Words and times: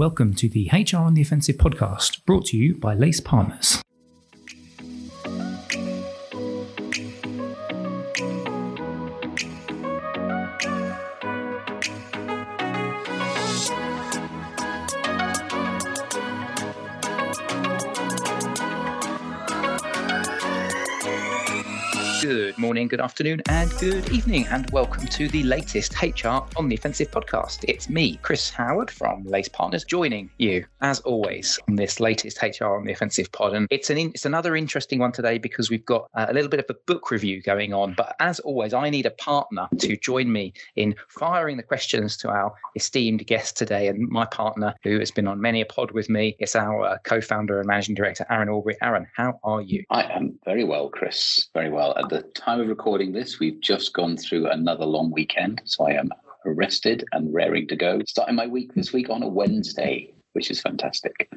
Welcome 0.00 0.32
to 0.36 0.48
the 0.48 0.70
HR 0.72 0.96
on 0.96 1.12
the 1.12 1.20
Offensive 1.20 1.58
podcast, 1.58 2.24
brought 2.24 2.46
to 2.46 2.56
you 2.56 2.74
by 2.74 2.94
Lace 2.94 3.20
Partners. 3.20 3.82
Good 22.22 22.49
morning, 22.58 22.88
good 22.88 23.00
afternoon, 23.00 23.42
and 23.48 23.70
good 23.78 24.08
evening, 24.10 24.46
and 24.48 24.68
welcome 24.70 25.06
to 25.06 25.28
the 25.28 25.42
latest 25.42 25.94
HR 26.02 26.42
on 26.56 26.68
the 26.68 26.74
Offensive 26.74 27.10
podcast. 27.10 27.64
It's 27.68 27.88
me, 27.88 28.18
Chris 28.22 28.50
Howard 28.50 28.90
from 28.90 29.24
Lace 29.24 29.48
Partners, 29.48 29.84
joining 29.84 30.30
you 30.38 30.64
as 30.80 31.00
always 31.00 31.58
on 31.68 31.76
this 31.76 32.00
latest 32.00 32.42
HR 32.42 32.76
on 32.76 32.84
the 32.84 32.92
Offensive 32.92 33.30
pod. 33.32 33.54
And 33.54 33.66
it's 33.70 33.90
an 33.90 33.98
in, 33.98 34.08
it's 34.10 34.24
another 34.24 34.56
interesting 34.56 34.98
one 34.98 35.12
today 35.12 35.38
because 35.38 35.70
we've 35.70 35.84
got 35.84 36.08
uh, 36.14 36.26
a 36.28 36.32
little 36.32 36.48
bit 36.48 36.60
of 36.60 36.66
a 36.68 36.74
book 36.86 37.10
review 37.10 37.42
going 37.42 37.74
on. 37.74 37.94
But 37.94 38.16
as 38.20 38.40
always, 38.40 38.72
I 38.72 38.90
need 38.90 39.06
a 39.06 39.10
partner 39.10 39.68
to 39.78 39.96
join 39.96 40.32
me 40.32 40.52
in 40.76 40.94
firing 41.08 41.56
the 41.56 41.62
questions 41.62 42.16
to 42.18 42.30
our 42.30 42.52
esteemed 42.74 43.26
guest 43.26 43.56
today. 43.56 43.88
And 43.88 44.08
my 44.08 44.24
partner, 44.24 44.74
who 44.82 44.98
has 44.98 45.10
been 45.10 45.28
on 45.28 45.40
many 45.40 45.60
a 45.60 45.66
pod 45.66 45.90
with 45.90 46.08
me, 46.08 46.36
is 46.40 46.56
our 46.56 46.84
uh, 46.84 46.98
co-founder 47.04 47.58
and 47.58 47.66
managing 47.66 47.94
director, 47.94 48.26
Aaron 48.30 48.48
Aubrey. 48.48 48.76
Aaron, 48.82 49.06
how 49.14 49.38
are 49.44 49.60
you? 49.60 49.84
I 49.90 50.04
am 50.04 50.38
very 50.44 50.64
well, 50.64 50.88
Chris. 50.88 51.48
Very 51.54 51.70
well. 51.70 51.94
At 51.98 52.08
the 52.08 52.22
time 52.40 52.60
of 52.60 52.68
recording 52.68 53.12
this, 53.12 53.38
we've 53.38 53.60
just 53.60 53.92
gone 53.92 54.16
through 54.16 54.48
another 54.48 54.86
long 54.86 55.10
weekend. 55.10 55.60
So 55.64 55.86
I 55.86 55.92
am 55.92 56.10
rested 56.44 57.04
and 57.12 57.32
raring 57.32 57.68
to 57.68 57.76
go. 57.76 58.00
Starting 58.06 58.34
my 58.34 58.46
week 58.46 58.74
this 58.74 58.92
week 58.92 59.10
on 59.10 59.22
a 59.22 59.28
Wednesday, 59.28 60.14
which 60.32 60.50
is 60.50 60.60
fantastic. 60.60 61.30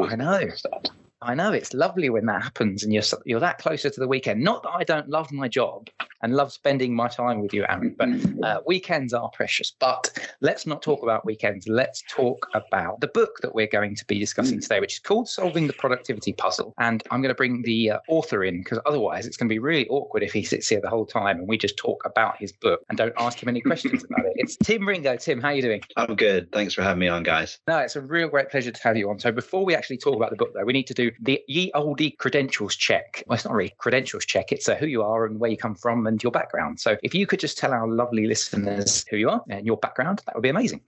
I 0.00 0.14
know. 0.14 0.48
Start. 0.50 0.90
I 1.22 1.34
know 1.34 1.52
it's 1.52 1.74
lovely 1.74 2.10
when 2.10 2.26
that 2.26 2.42
happens 2.42 2.84
and 2.84 2.92
you're 2.92 3.02
you're 3.24 3.40
that 3.40 3.58
closer 3.58 3.90
to 3.90 4.00
the 4.00 4.06
weekend. 4.06 4.42
Not 4.42 4.62
that 4.62 4.74
I 4.76 4.84
don't 4.84 5.08
love 5.08 5.32
my 5.32 5.48
job 5.48 5.88
and 6.26 6.34
love 6.34 6.52
spending 6.52 6.92
my 6.92 7.06
time 7.06 7.38
with 7.40 7.54
you, 7.54 7.64
Aaron, 7.68 7.94
but 7.96 8.08
uh, 8.44 8.60
weekends 8.66 9.14
are 9.14 9.30
precious. 9.30 9.72
But 9.78 10.10
let's 10.40 10.66
not 10.66 10.82
talk 10.82 11.04
about 11.04 11.24
weekends. 11.24 11.68
Let's 11.68 12.02
talk 12.10 12.48
about 12.52 13.00
the 13.00 13.06
book 13.06 13.38
that 13.42 13.54
we're 13.54 13.68
going 13.68 13.94
to 13.94 14.04
be 14.06 14.18
discussing 14.18 14.60
today, 14.60 14.80
which 14.80 14.94
is 14.94 14.98
called 14.98 15.28
"Solving 15.28 15.68
the 15.68 15.72
Productivity 15.72 16.32
Puzzle." 16.32 16.74
And 16.78 17.00
I'm 17.12 17.22
going 17.22 17.30
to 17.32 17.36
bring 17.36 17.62
the 17.62 17.92
uh, 17.92 17.98
author 18.08 18.42
in 18.42 18.58
because 18.58 18.80
otherwise 18.86 19.28
it's 19.28 19.36
going 19.36 19.48
to 19.48 19.52
be 19.52 19.60
really 19.60 19.86
awkward 19.86 20.24
if 20.24 20.32
he 20.32 20.42
sits 20.42 20.68
here 20.68 20.80
the 20.80 20.90
whole 20.90 21.06
time 21.06 21.38
and 21.38 21.46
we 21.46 21.56
just 21.56 21.76
talk 21.76 22.02
about 22.04 22.36
his 22.38 22.50
book 22.50 22.80
and 22.88 22.98
don't 22.98 23.14
ask 23.18 23.40
him 23.40 23.48
any 23.48 23.60
questions 23.60 24.02
about 24.02 24.26
it. 24.26 24.32
It's 24.34 24.56
Tim 24.56 24.84
Ringo. 24.84 25.16
Tim, 25.16 25.40
how 25.40 25.50
are 25.50 25.54
you 25.54 25.62
doing? 25.62 25.82
I'm 25.96 26.16
good. 26.16 26.50
Thanks 26.50 26.74
for 26.74 26.82
having 26.82 26.98
me 26.98 27.06
on, 27.06 27.22
guys. 27.22 27.60
No, 27.68 27.78
it's 27.78 27.94
a 27.94 28.00
real 28.00 28.26
great 28.26 28.50
pleasure 28.50 28.72
to 28.72 28.82
have 28.82 28.96
you 28.96 29.08
on. 29.10 29.20
So 29.20 29.30
before 29.30 29.64
we 29.64 29.76
actually 29.76 29.98
talk 29.98 30.16
about 30.16 30.30
the 30.30 30.36
book, 30.36 30.54
though, 30.54 30.64
we 30.64 30.72
need 30.72 30.88
to 30.88 30.94
do 30.94 31.12
the 31.20 31.40
ye 31.46 31.70
olde 31.72 32.18
credentials 32.18 32.74
check. 32.74 33.22
Well, 33.28 33.36
it's 33.36 33.44
not 33.44 33.54
really 33.54 33.74
credentials 33.78 34.24
check. 34.24 34.50
It's 34.50 34.68
uh, 34.68 34.74
who 34.74 34.86
you 34.86 35.04
are 35.04 35.24
and 35.24 35.38
where 35.38 35.50
you 35.50 35.56
come 35.56 35.76
from 35.76 36.08
and 36.08 36.15
your 36.22 36.32
background. 36.32 36.80
So 36.80 36.96
if 37.02 37.14
you 37.14 37.26
could 37.26 37.40
just 37.40 37.58
tell 37.58 37.72
our 37.72 37.88
lovely 37.88 38.26
listeners 38.26 39.04
who 39.10 39.16
you 39.16 39.30
are 39.30 39.42
and 39.48 39.66
your 39.66 39.76
background, 39.76 40.22
that 40.26 40.34
would 40.34 40.42
be 40.42 40.48
amazing. 40.48 40.80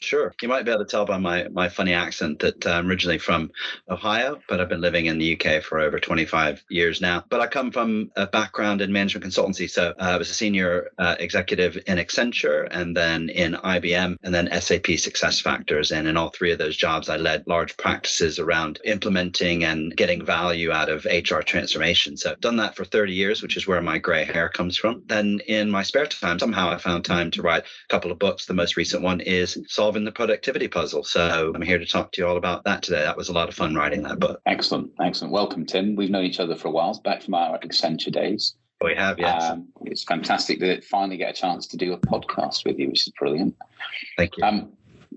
Sure. 0.00 0.34
You 0.40 0.48
might 0.48 0.64
be 0.64 0.70
able 0.70 0.84
to 0.84 0.90
tell 0.90 1.04
by 1.04 1.18
my, 1.18 1.48
my 1.48 1.68
funny 1.68 1.92
accent 1.92 2.38
that 2.40 2.66
I'm 2.66 2.88
originally 2.88 3.18
from 3.18 3.50
Ohio, 3.88 4.40
but 4.48 4.60
I've 4.60 4.68
been 4.68 4.80
living 4.80 5.06
in 5.06 5.18
the 5.18 5.34
UK 5.34 5.62
for 5.62 5.80
over 5.80 5.98
25 5.98 6.64
years 6.68 7.00
now. 7.00 7.24
But 7.28 7.40
I 7.40 7.46
come 7.46 7.70
from 7.70 8.10
a 8.16 8.26
background 8.26 8.80
in 8.80 8.92
management 8.92 9.26
consultancy. 9.26 9.68
So 9.68 9.94
uh, 9.98 10.02
I 10.02 10.16
was 10.16 10.30
a 10.30 10.34
senior 10.34 10.90
uh, 10.98 11.16
executive 11.18 11.76
in 11.86 11.98
Accenture 11.98 12.68
and 12.70 12.96
then 12.96 13.28
in 13.30 13.54
IBM 13.54 14.16
and 14.22 14.34
then 14.34 14.48
SAP 14.60 14.86
Success 14.98 15.40
Factors. 15.40 15.92
And 15.92 16.08
in 16.08 16.16
all 16.16 16.30
three 16.30 16.52
of 16.52 16.58
those 16.58 16.76
jobs, 16.76 17.08
I 17.08 17.16
led 17.16 17.46
large 17.46 17.76
practices 17.76 18.38
around 18.38 18.80
implementing 18.84 19.64
and 19.64 19.96
getting 19.96 20.24
value 20.24 20.72
out 20.72 20.88
of 20.88 21.04
HR 21.04 21.40
transformation. 21.40 22.16
So 22.16 22.30
I've 22.30 22.40
done 22.40 22.56
that 22.56 22.76
for 22.76 22.84
30 22.84 23.12
years, 23.12 23.42
which 23.42 23.56
is 23.56 23.66
where 23.66 23.82
my 23.82 23.98
gray 23.98 24.24
hair 24.24 24.48
comes 24.54 24.76
from. 24.76 25.02
Then 25.06 25.40
in 25.46 25.70
my 25.70 25.82
spare 25.82 26.06
time, 26.06 26.38
somehow 26.38 26.70
I 26.70 26.78
found 26.78 27.04
time 27.04 27.30
to 27.32 27.42
write 27.42 27.64
a 27.64 27.92
couple 27.92 28.10
of 28.10 28.18
books. 28.18 28.46
The 28.46 28.54
most 28.54 28.76
recent 28.76 29.02
one 29.02 29.20
is 29.20 29.58
Solving 29.68 30.04
the 30.04 30.12
Productivity 30.12 30.68
Puzzle. 30.68 31.04
So 31.04 31.52
I'm 31.54 31.60
here 31.62 31.78
to 31.78 31.86
talk 31.86 32.12
to 32.12 32.22
you 32.22 32.26
all 32.26 32.38
about 32.38 32.64
that 32.64 32.82
today. 32.82 33.02
That 33.02 33.16
was 33.16 33.28
a 33.28 33.32
lot 33.32 33.48
of 33.48 33.54
fun 33.54 33.74
writing 33.74 34.02
that 34.04 34.18
book. 34.18 34.40
Excellent. 34.46 34.90
Excellent. 35.00 35.32
Welcome, 35.32 35.66
Tim. 35.66 35.96
We've 35.96 36.10
known 36.10 36.24
each 36.24 36.40
other 36.40 36.56
for 36.56 36.68
a 36.68 36.70
while, 36.70 36.98
back 37.04 37.22
from 37.22 37.34
our 37.34 37.58
Accenture 37.58 38.12
days. 38.12 38.54
We 38.82 38.94
have, 38.94 39.18
yes. 39.18 39.42
Um, 39.42 39.68
it's 39.82 40.04
fantastic 40.04 40.60
to 40.60 40.80
finally 40.82 41.16
get 41.16 41.30
a 41.30 41.32
chance 41.32 41.66
to 41.68 41.76
do 41.76 41.92
a 41.92 41.98
podcast 41.98 42.66
with 42.66 42.78
you, 42.78 42.88
which 42.88 43.06
is 43.06 43.12
brilliant. 43.18 43.56
Thank 44.16 44.36
you. 44.36 44.44
Um, 44.44 44.72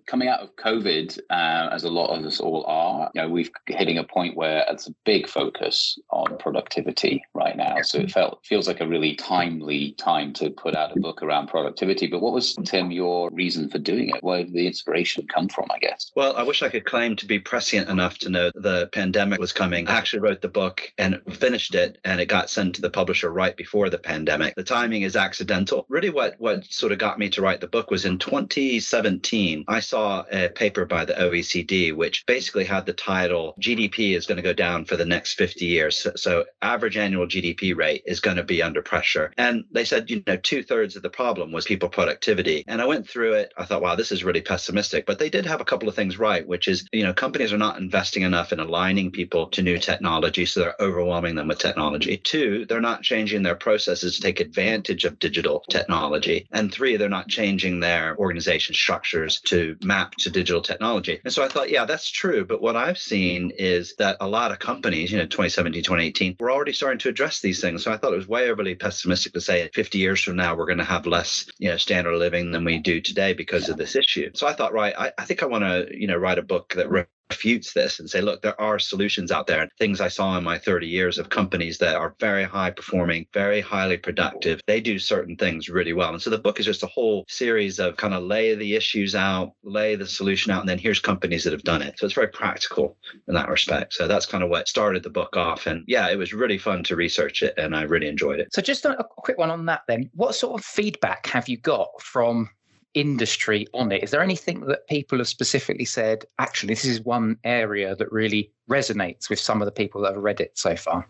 coming 0.07 0.29
out 0.29 0.39
of 0.39 0.55
COVID, 0.55 1.19
uh, 1.29 1.69
as 1.71 1.83
a 1.83 1.89
lot 1.89 2.17
of 2.17 2.25
us 2.25 2.39
all 2.39 2.65
are, 2.65 3.11
you 3.13 3.21
know, 3.21 3.29
we've 3.29 3.51
hitting 3.67 3.97
a 3.97 4.03
point 4.03 4.35
where 4.35 4.65
it's 4.69 4.87
a 4.87 4.95
big 5.05 5.27
focus 5.27 5.99
on 6.09 6.37
productivity 6.37 7.23
right 7.33 7.55
now. 7.55 7.81
So 7.81 7.99
it 7.99 8.11
felt 8.11 8.39
feels 8.45 8.67
like 8.67 8.79
a 8.79 8.87
really 8.87 9.15
timely 9.15 9.91
time 9.93 10.33
to 10.33 10.49
put 10.49 10.75
out 10.75 10.95
a 10.95 10.99
book 10.99 11.21
around 11.21 11.47
productivity. 11.47 12.07
But 12.07 12.21
what 12.21 12.33
was 12.33 12.55
Tim 12.65 12.89
your 12.89 13.29
reason 13.31 13.69
for 13.69 13.79
doing 13.79 14.09
it? 14.09 14.23
Where 14.23 14.43
did 14.43 14.53
the 14.53 14.65
inspiration 14.65 15.27
come 15.27 15.49
from? 15.49 15.67
I 15.69 15.77
guess. 15.79 16.11
Well, 16.15 16.35
I 16.37 16.43
wish 16.43 16.63
I 16.63 16.69
could 16.69 16.85
claim 16.85 17.15
to 17.17 17.25
be 17.25 17.39
prescient 17.39 17.89
enough 17.89 18.17
to 18.19 18.29
know 18.29 18.51
the 18.55 18.89
pandemic 18.93 19.39
was 19.39 19.51
coming. 19.51 19.87
I 19.87 19.97
actually 19.97 20.21
wrote 20.21 20.41
the 20.41 20.47
book 20.47 20.81
and 20.97 21.21
finished 21.29 21.75
it, 21.75 21.97
and 22.05 22.21
it 22.21 22.27
got 22.27 22.49
sent 22.49 22.75
to 22.75 22.81
the 22.81 22.89
publisher 22.89 23.29
right 23.31 23.57
before 23.57 23.89
the 23.89 23.97
pandemic. 23.97 24.55
The 24.55 24.63
timing 24.63 25.01
is 25.01 25.17
accidental. 25.17 25.85
Really, 25.89 26.09
what 26.09 26.35
what 26.37 26.65
sort 26.71 26.93
of 26.93 26.97
got 26.97 27.19
me 27.19 27.29
to 27.29 27.41
write 27.41 27.59
the 27.59 27.67
book 27.67 27.91
was 27.91 28.05
in 28.05 28.17
2017. 28.17 29.65
I 29.67 29.79
saw 29.81 29.96
a 30.31 30.49
paper 30.49 30.85
by 30.85 31.05
the 31.05 31.13
OECD, 31.13 31.93
which 31.93 32.25
basically 32.25 32.65
had 32.65 32.85
the 32.85 32.93
title 32.93 33.55
GDP 33.61 34.15
is 34.15 34.25
going 34.25 34.37
to 34.37 34.41
go 34.41 34.53
down 34.53 34.85
for 34.85 34.95
the 34.95 35.05
next 35.05 35.33
50 35.33 35.65
years. 35.65 35.97
So, 35.97 36.11
so 36.15 36.45
average 36.61 36.97
annual 36.97 37.27
GDP 37.27 37.75
rate 37.75 38.03
is 38.05 38.19
going 38.19 38.37
to 38.37 38.43
be 38.43 38.61
under 38.61 38.81
pressure. 38.81 39.33
And 39.37 39.65
they 39.71 39.85
said, 39.85 40.09
you 40.09 40.23
know, 40.25 40.37
two 40.37 40.63
thirds 40.63 40.95
of 40.95 41.03
the 41.03 41.09
problem 41.09 41.51
was 41.51 41.65
people 41.65 41.89
productivity. 41.89 42.63
And 42.67 42.81
I 42.81 42.85
went 42.85 43.07
through 43.07 43.33
it. 43.33 43.53
I 43.57 43.65
thought, 43.65 43.81
wow, 43.81 43.95
this 43.95 44.11
is 44.11 44.23
really 44.23 44.41
pessimistic. 44.41 45.05
But 45.05 45.19
they 45.19 45.29
did 45.29 45.45
have 45.45 45.61
a 45.61 45.65
couple 45.65 45.89
of 45.89 45.95
things 45.95 46.19
right, 46.19 46.47
which 46.47 46.67
is, 46.67 46.87
you 46.91 47.03
know, 47.03 47.13
companies 47.13 47.53
are 47.53 47.57
not 47.57 47.79
investing 47.79 48.23
enough 48.23 48.51
in 48.51 48.59
aligning 48.59 49.11
people 49.11 49.47
to 49.47 49.61
new 49.61 49.77
technology. 49.77 50.45
So 50.45 50.59
they're 50.59 50.75
overwhelming 50.79 51.35
them 51.35 51.47
with 51.47 51.59
technology. 51.59 52.17
Two, 52.17 52.65
they're 52.65 52.81
not 52.81 53.03
changing 53.03 53.43
their 53.43 53.55
processes 53.55 54.15
to 54.15 54.21
take 54.21 54.39
advantage 54.39 55.05
of 55.05 55.19
digital 55.19 55.63
technology. 55.69 56.47
And 56.51 56.71
three, 56.71 56.97
they're 56.97 57.09
not 57.09 57.27
changing 57.27 57.79
their 57.79 58.17
organization 58.17 58.75
structures 58.75 59.41
to 59.41 59.75
map 59.87 60.13
to 60.15 60.29
digital 60.29 60.61
technology. 60.61 61.19
And 61.23 61.33
so 61.33 61.43
I 61.43 61.47
thought, 61.47 61.69
yeah, 61.69 61.85
that's 61.85 62.09
true. 62.09 62.45
But 62.45 62.61
what 62.61 62.75
I've 62.75 62.97
seen 62.97 63.51
is 63.57 63.95
that 63.95 64.17
a 64.19 64.27
lot 64.27 64.51
of 64.51 64.59
companies, 64.59 65.11
you 65.11 65.17
know, 65.17 65.25
2017, 65.25 65.81
2018, 65.83 66.35
we're 66.39 66.51
already 66.51 66.73
starting 66.73 66.99
to 66.99 67.09
address 67.09 67.39
these 67.39 67.61
things. 67.61 67.83
So 67.83 67.91
I 67.91 67.97
thought 67.97 68.13
it 68.13 68.17
was 68.17 68.27
way 68.27 68.49
overly 68.49 68.75
pessimistic 68.75 69.33
to 69.33 69.41
say 69.41 69.69
50 69.73 69.97
years 69.97 70.21
from 70.21 70.35
now, 70.35 70.55
we're 70.55 70.65
going 70.65 70.77
to 70.77 70.83
have 70.83 71.07
less, 71.07 71.49
you 71.57 71.69
know, 71.69 71.77
standard 71.77 72.13
of 72.13 72.19
living 72.19 72.51
than 72.51 72.65
we 72.65 72.77
do 72.77 73.01
today 73.01 73.33
because 73.33 73.69
of 73.69 73.77
this 73.77 73.95
issue. 73.95 74.29
So 74.35 74.45
I 74.45 74.53
thought, 74.53 74.73
right, 74.73 74.93
I, 74.97 75.11
I 75.17 75.25
think 75.25 75.41
I 75.41 75.45
want 75.47 75.63
to, 75.63 75.87
you 75.91 76.07
know, 76.07 76.17
write 76.17 76.37
a 76.37 76.43
book 76.43 76.73
that 76.75 76.89
refutes 77.29 77.73
this 77.73 77.99
and 77.99 78.09
say, 78.09 78.21
look, 78.21 78.41
there 78.41 78.59
are 78.59 78.79
solutions 78.79 79.31
out 79.31 79.47
there. 79.47 79.67
Things 79.77 80.01
I 80.01 80.07
saw 80.07 80.37
in 80.37 80.43
my 80.43 80.57
30 80.57 80.87
years 80.87 81.17
of 81.17 81.29
companies 81.29 81.77
that 81.79 81.95
are 81.95 82.15
very 82.19 82.43
high 82.43 82.71
performing, 82.71 83.25
very 83.33 83.61
highly 83.61 83.97
productive. 83.97 84.61
They 84.67 84.81
do 84.81 84.99
certain 84.99 85.35
things 85.35 85.69
really 85.69 85.93
well. 85.93 86.11
And 86.11 86.21
so 86.21 86.29
the 86.29 86.37
book 86.37 86.59
is 86.59 86.65
just 86.65 86.83
a 86.83 86.87
whole 86.87 87.25
series 87.27 87.79
of 87.79 87.97
kind 87.97 88.13
of 88.13 88.23
lay 88.23 88.55
the 88.55 88.75
issues 88.75 89.15
out, 89.15 89.53
lay 89.63 89.95
the 89.95 90.07
solution 90.07 90.51
out, 90.51 90.61
and 90.61 90.69
then 90.69 90.77
here's 90.77 90.99
companies 90.99 91.43
that 91.43 91.53
have 91.53 91.63
done 91.63 91.81
it. 91.81 91.99
So 91.99 92.05
it's 92.05 92.15
very 92.15 92.29
practical 92.29 92.97
in 93.27 93.33
that 93.33 93.49
respect. 93.49 93.93
So 93.93 94.07
that's 94.07 94.25
kind 94.25 94.43
of 94.43 94.49
what 94.49 94.67
started 94.67 95.03
the 95.03 95.09
book 95.09 95.35
off. 95.35 95.67
And 95.67 95.83
yeah, 95.87 96.09
it 96.09 96.17
was 96.17 96.33
really 96.33 96.57
fun 96.57 96.83
to 96.85 96.95
research 96.95 97.43
it 97.43 97.53
and 97.57 97.75
I 97.75 97.83
really 97.83 98.07
enjoyed 98.07 98.39
it. 98.39 98.53
So 98.53 98.61
just 98.61 98.85
a 98.85 99.05
quick 99.17 99.37
one 99.37 99.51
on 99.51 99.65
that 99.65 99.81
then. 99.87 100.09
What 100.13 100.35
sort 100.35 100.59
of 100.59 100.65
feedback 100.65 101.25
have 101.27 101.47
you 101.49 101.57
got 101.57 101.89
from 102.01 102.49
industry 102.97 103.67
on 103.75 103.91
it. 103.91 104.03
Is 104.03 104.09
there 104.09 104.23
anything 104.23 104.61
that 104.61 104.87
people 104.87 105.19
have 105.19 105.27
specifically 105.27 105.85
said, 105.85 106.25
actually, 106.39 106.73
this 106.73 106.83
is 106.83 106.99
one 107.01 107.37
area 107.43 107.95
that 107.95 108.11
really 108.11 108.51
resonates 108.67 109.29
with 109.29 109.39
some 109.39 109.61
of 109.61 109.67
the 109.67 109.71
people 109.71 110.01
that 110.01 110.15
have 110.15 110.23
read 110.23 110.41
it 110.41 110.57
so 110.57 110.75
far? 110.75 111.07